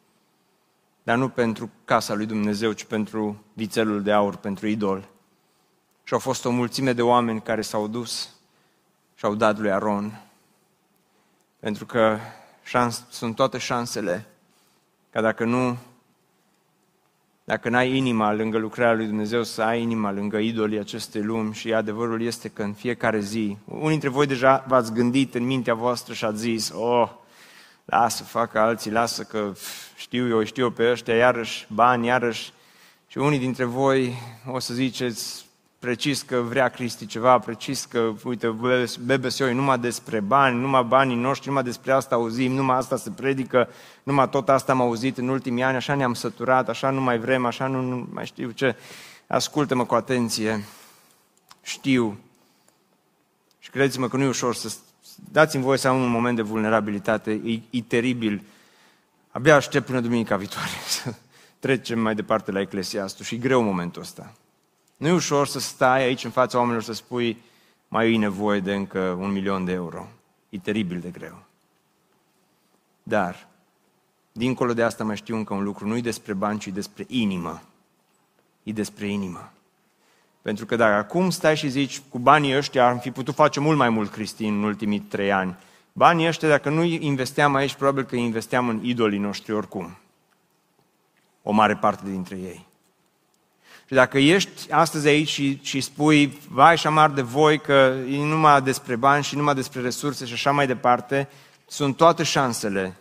[1.03, 5.09] dar nu pentru casa lui Dumnezeu, ci pentru vițelul de aur, pentru idol.
[6.05, 8.34] Și au fost o mulțime de oameni care s-au dus
[9.14, 10.20] și au dat lui Aron.
[11.59, 12.18] Pentru că
[12.62, 14.26] șans, sunt toate șansele
[15.11, 15.76] ca dacă nu
[17.51, 21.72] dacă n-ai inima lângă lucrarea lui Dumnezeu, să ai inima lângă idolii acestei lumi și
[21.72, 26.14] adevărul este că în fiecare zi, unii dintre voi deja v-ați gândit în mintea voastră
[26.14, 27.11] și ați zis, oh,
[27.84, 29.53] lasă, facă alții, lasă că
[29.96, 32.53] știu eu, știu eu pe ăștia, iarăși bani, iarăși.
[33.07, 34.14] Și unii dintre voi
[34.46, 35.44] o să ziceți,
[35.81, 38.49] precis că vrea Cristi ceva, precis că, uite,
[39.01, 43.68] BBSO numai despre bani, numai banii noștri, numai despre asta auzim, numai asta se predică,
[44.03, 47.45] numai tot asta am auzit în ultimii ani, așa ne-am săturat, așa nu mai vrem,
[47.45, 48.76] așa nu, nu mai știu ce.
[49.26, 50.64] Ascultă-mă cu atenție,
[51.62, 52.18] știu
[53.59, 54.76] și credeți-mă că nu e ușor să
[55.33, 58.43] dați-mi voie să am un moment de vulnerabilitate, e, e teribil.
[59.31, 61.14] Abia aștept până duminica viitoare să
[61.59, 64.35] trecem mai departe la Eclesiastul și e greu momentul ăsta.
[65.01, 67.36] Nu e ușor să stai aici în fața oamenilor să spui
[67.88, 70.07] mai e nevoie de încă un milion de euro.
[70.48, 71.42] E teribil de greu.
[73.03, 73.48] Dar,
[74.32, 77.62] dincolo de asta mai știu încă un lucru, nu e despre bani, ci despre inimă.
[78.62, 79.53] E despre inimă.
[80.42, 83.78] Pentru că dacă acum stai și zici, cu banii ăștia am fi putut face mult
[83.78, 85.57] mai mult Cristin în ultimii trei ani,
[85.92, 89.96] banii ăștia, dacă nu investeam aici, probabil că investeam în idolii noștri oricum.
[91.42, 92.68] O mare parte dintre ei.
[93.91, 98.16] Și dacă ești astăzi aici și, și spui, vai și amar de voi că e
[98.16, 101.28] numai despre bani și numai despre resurse și așa mai departe,
[101.66, 102.97] sunt toate șansele,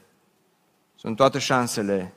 [0.95, 2.13] sunt toate șansele.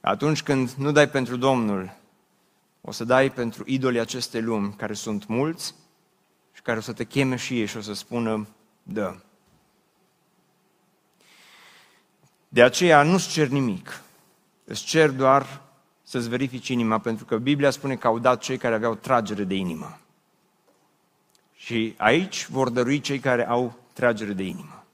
[0.00, 1.96] Atunci când nu dai pentru Domnul,
[2.80, 5.74] o să dai pentru idolii acestei lumi, care sunt mulți
[6.52, 8.48] și care o să te cheme și ei și o să spună,
[8.82, 9.16] da.
[12.48, 14.00] De aceea nu-ți cer nimic,
[14.64, 15.63] îți cer doar
[16.14, 19.54] să-ți verifici inima, pentru că Biblia spune că au dat cei care aveau tragere de
[19.54, 19.98] inimă.
[21.54, 24.84] Și aici vor dărui cei care au tragere de inimă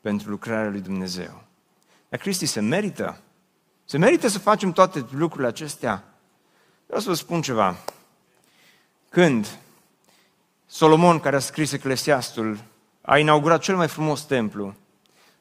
[0.00, 1.42] pentru lucrarea lui Dumnezeu.
[2.08, 3.20] Dar Cristi se merită.
[3.84, 6.04] Se merită să facem toate lucrurile acestea.
[6.86, 7.76] Vreau să vă spun ceva.
[9.08, 9.58] Când
[10.66, 12.58] Solomon, care a scris Eclesiastul,
[13.00, 14.74] a inaugurat cel mai frumos templu,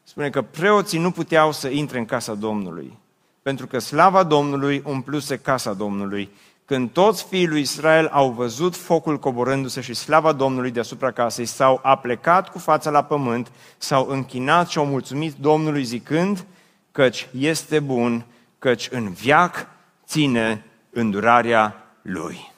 [0.04, 3.02] spune că preoții nu puteau să intre în casa Domnului
[3.44, 6.30] pentru că slava Domnului umpluse casa Domnului.
[6.66, 11.80] Când toți fiii lui Israel au văzut focul coborându-se și slava Domnului deasupra casei, s-au
[11.84, 16.46] aplecat cu fața la pământ, s-au închinat și au mulțumit Domnului zicând,
[16.92, 18.26] căci este bun,
[18.60, 19.68] căci în viac
[20.06, 22.52] ține îndurarea Lui.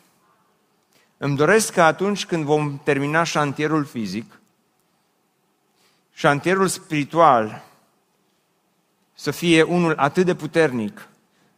[1.17, 4.39] Îmi doresc că atunci când vom termina șantierul fizic,
[6.13, 7.63] șantierul spiritual
[9.16, 11.07] să fie unul atât de puternic,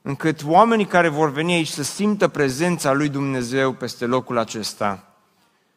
[0.01, 5.03] încât oamenii care vor veni aici să simtă prezența lui Dumnezeu peste locul acesta.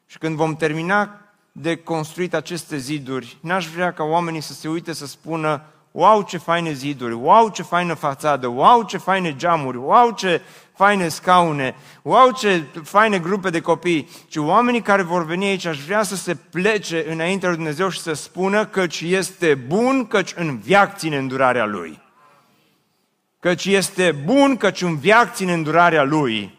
[0.07, 1.20] Și când vom termina
[1.53, 6.39] de construit aceste ziduri, n-aș vrea ca oamenii să se uite să spună wow, ce
[6.39, 10.41] faine ziduri, wow, ce faină fațadă, wow, ce faine geamuri, wow, ce
[10.81, 15.85] faine scaune, wow, ce faine grupe de copii, ci oamenii care vor veni aici aș
[15.85, 20.59] vrea să se plece înaintea lui Dumnezeu și să spună căci este bun, căci în
[20.59, 22.01] viac ține îndurarea Lui.
[23.41, 26.59] Căci este bun, căci în viac ține îndurarea Lui.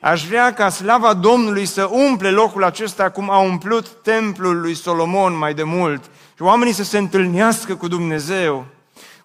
[0.00, 5.36] Aș vrea ca slava Domnului să umple locul acesta cum a umplut templul lui Solomon
[5.36, 6.04] mai de mult
[6.36, 8.66] și oamenii să se întâlnească cu Dumnezeu.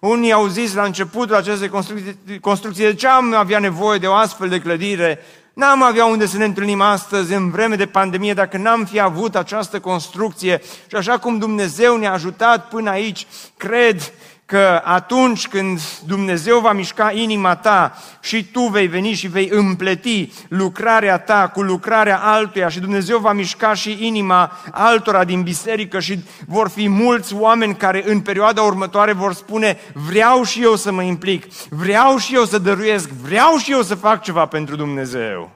[0.06, 4.12] Unii au zis la începutul acestei construcții, construcții de ce am avea nevoie de o
[4.12, 5.18] astfel de clădire?
[5.54, 9.36] N-am avea unde să ne întâlnim astăzi în vreme de pandemie dacă n-am fi avut
[9.36, 10.60] această construcție.
[10.86, 13.26] Și așa cum Dumnezeu ne-a ajutat până aici,
[13.56, 14.12] cred
[14.46, 20.32] că atunci când Dumnezeu va mișca inima ta și tu vei veni și vei împleti
[20.48, 26.18] lucrarea ta cu lucrarea altuia și Dumnezeu va mișca și inima altora din biserică și
[26.46, 31.02] vor fi mulți oameni care în perioada următoare vor spune vreau și eu să mă
[31.02, 35.50] implic, vreau și eu să dăruiesc, vreau și eu să fac ceva pentru Dumnezeu.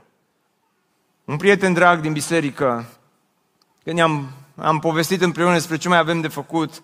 [1.25, 2.89] Un prieten drag din biserică
[3.85, 6.83] când am, am povestit împreună despre ce mai avem de făcut,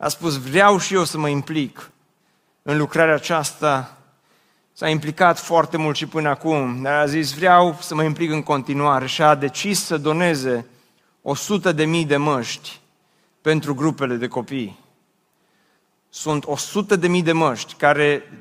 [0.00, 1.90] a spus, vreau și eu să mă implic
[2.62, 3.96] în lucrarea aceasta.
[4.72, 8.42] S-a implicat foarte mult și până acum, dar a zis, vreau să mă implic în
[8.42, 10.66] continuare și a decis să doneze
[11.22, 12.80] 100 de mii de măști
[13.40, 14.78] pentru grupele de copii.
[16.08, 18.32] Sunt 100 de mii de măști care,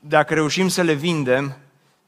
[0.00, 1.56] dacă reușim să le vindem,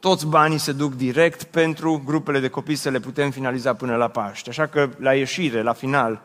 [0.01, 4.09] toți banii se duc direct pentru grupele de copii să le putem finaliza până la
[4.09, 4.51] Paște.
[4.51, 6.23] Așa că la ieșire, la final,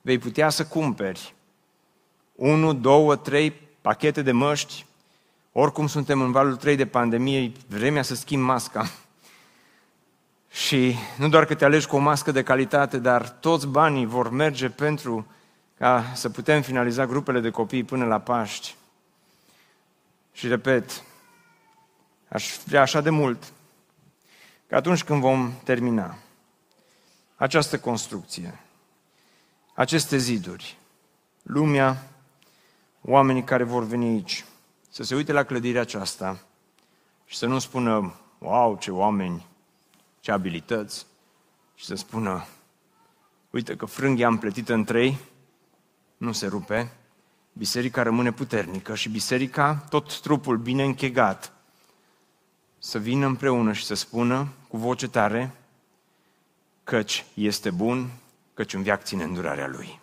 [0.00, 1.34] vei putea să cumperi
[2.34, 4.86] 1, 2, 3 pachete de măști.
[5.52, 8.90] Oricum suntem în valul 3 de pandemie, vremea să schimb masca.
[10.64, 14.30] Și nu doar că te alegi cu o mască de calitate, dar toți banii vor
[14.30, 15.26] merge pentru
[15.78, 18.74] ca să putem finaliza grupele de copii până la Paști.
[20.32, 21.02] Și repet,
[22.28, 23.52] aș vrea așa de mult
[24.68, 26.16] că atunci când vom termina
[27.36, 28.60] această construcție,
[29.74, 30.78] aceste ziduri,
[31.42, 32.13] lumea,
[33.06, 34.44] oamenii care vor veni aici,
[34.90, 36.40] să se uite la clădirea aceasta
[37.24, 39.46] și să nu spună, wow, ce oameni,
[40.20, 41.06] ce abilități,
[41.74, 42.46] și să spună,
[43.50, 45.18] uite că frânghia împletită în trei
[46.16, 46.92] nu se rupe,
[47.52, 51.52] biserica rămâne puternică și biserica, tot trupul bine închegat,
[52.78, 55.54] să vină împreună și să spună cu voce tare,
[56.84, 58.10] căci este bun,
[58.54, 60.02] căci un viac ține îndurarea lui.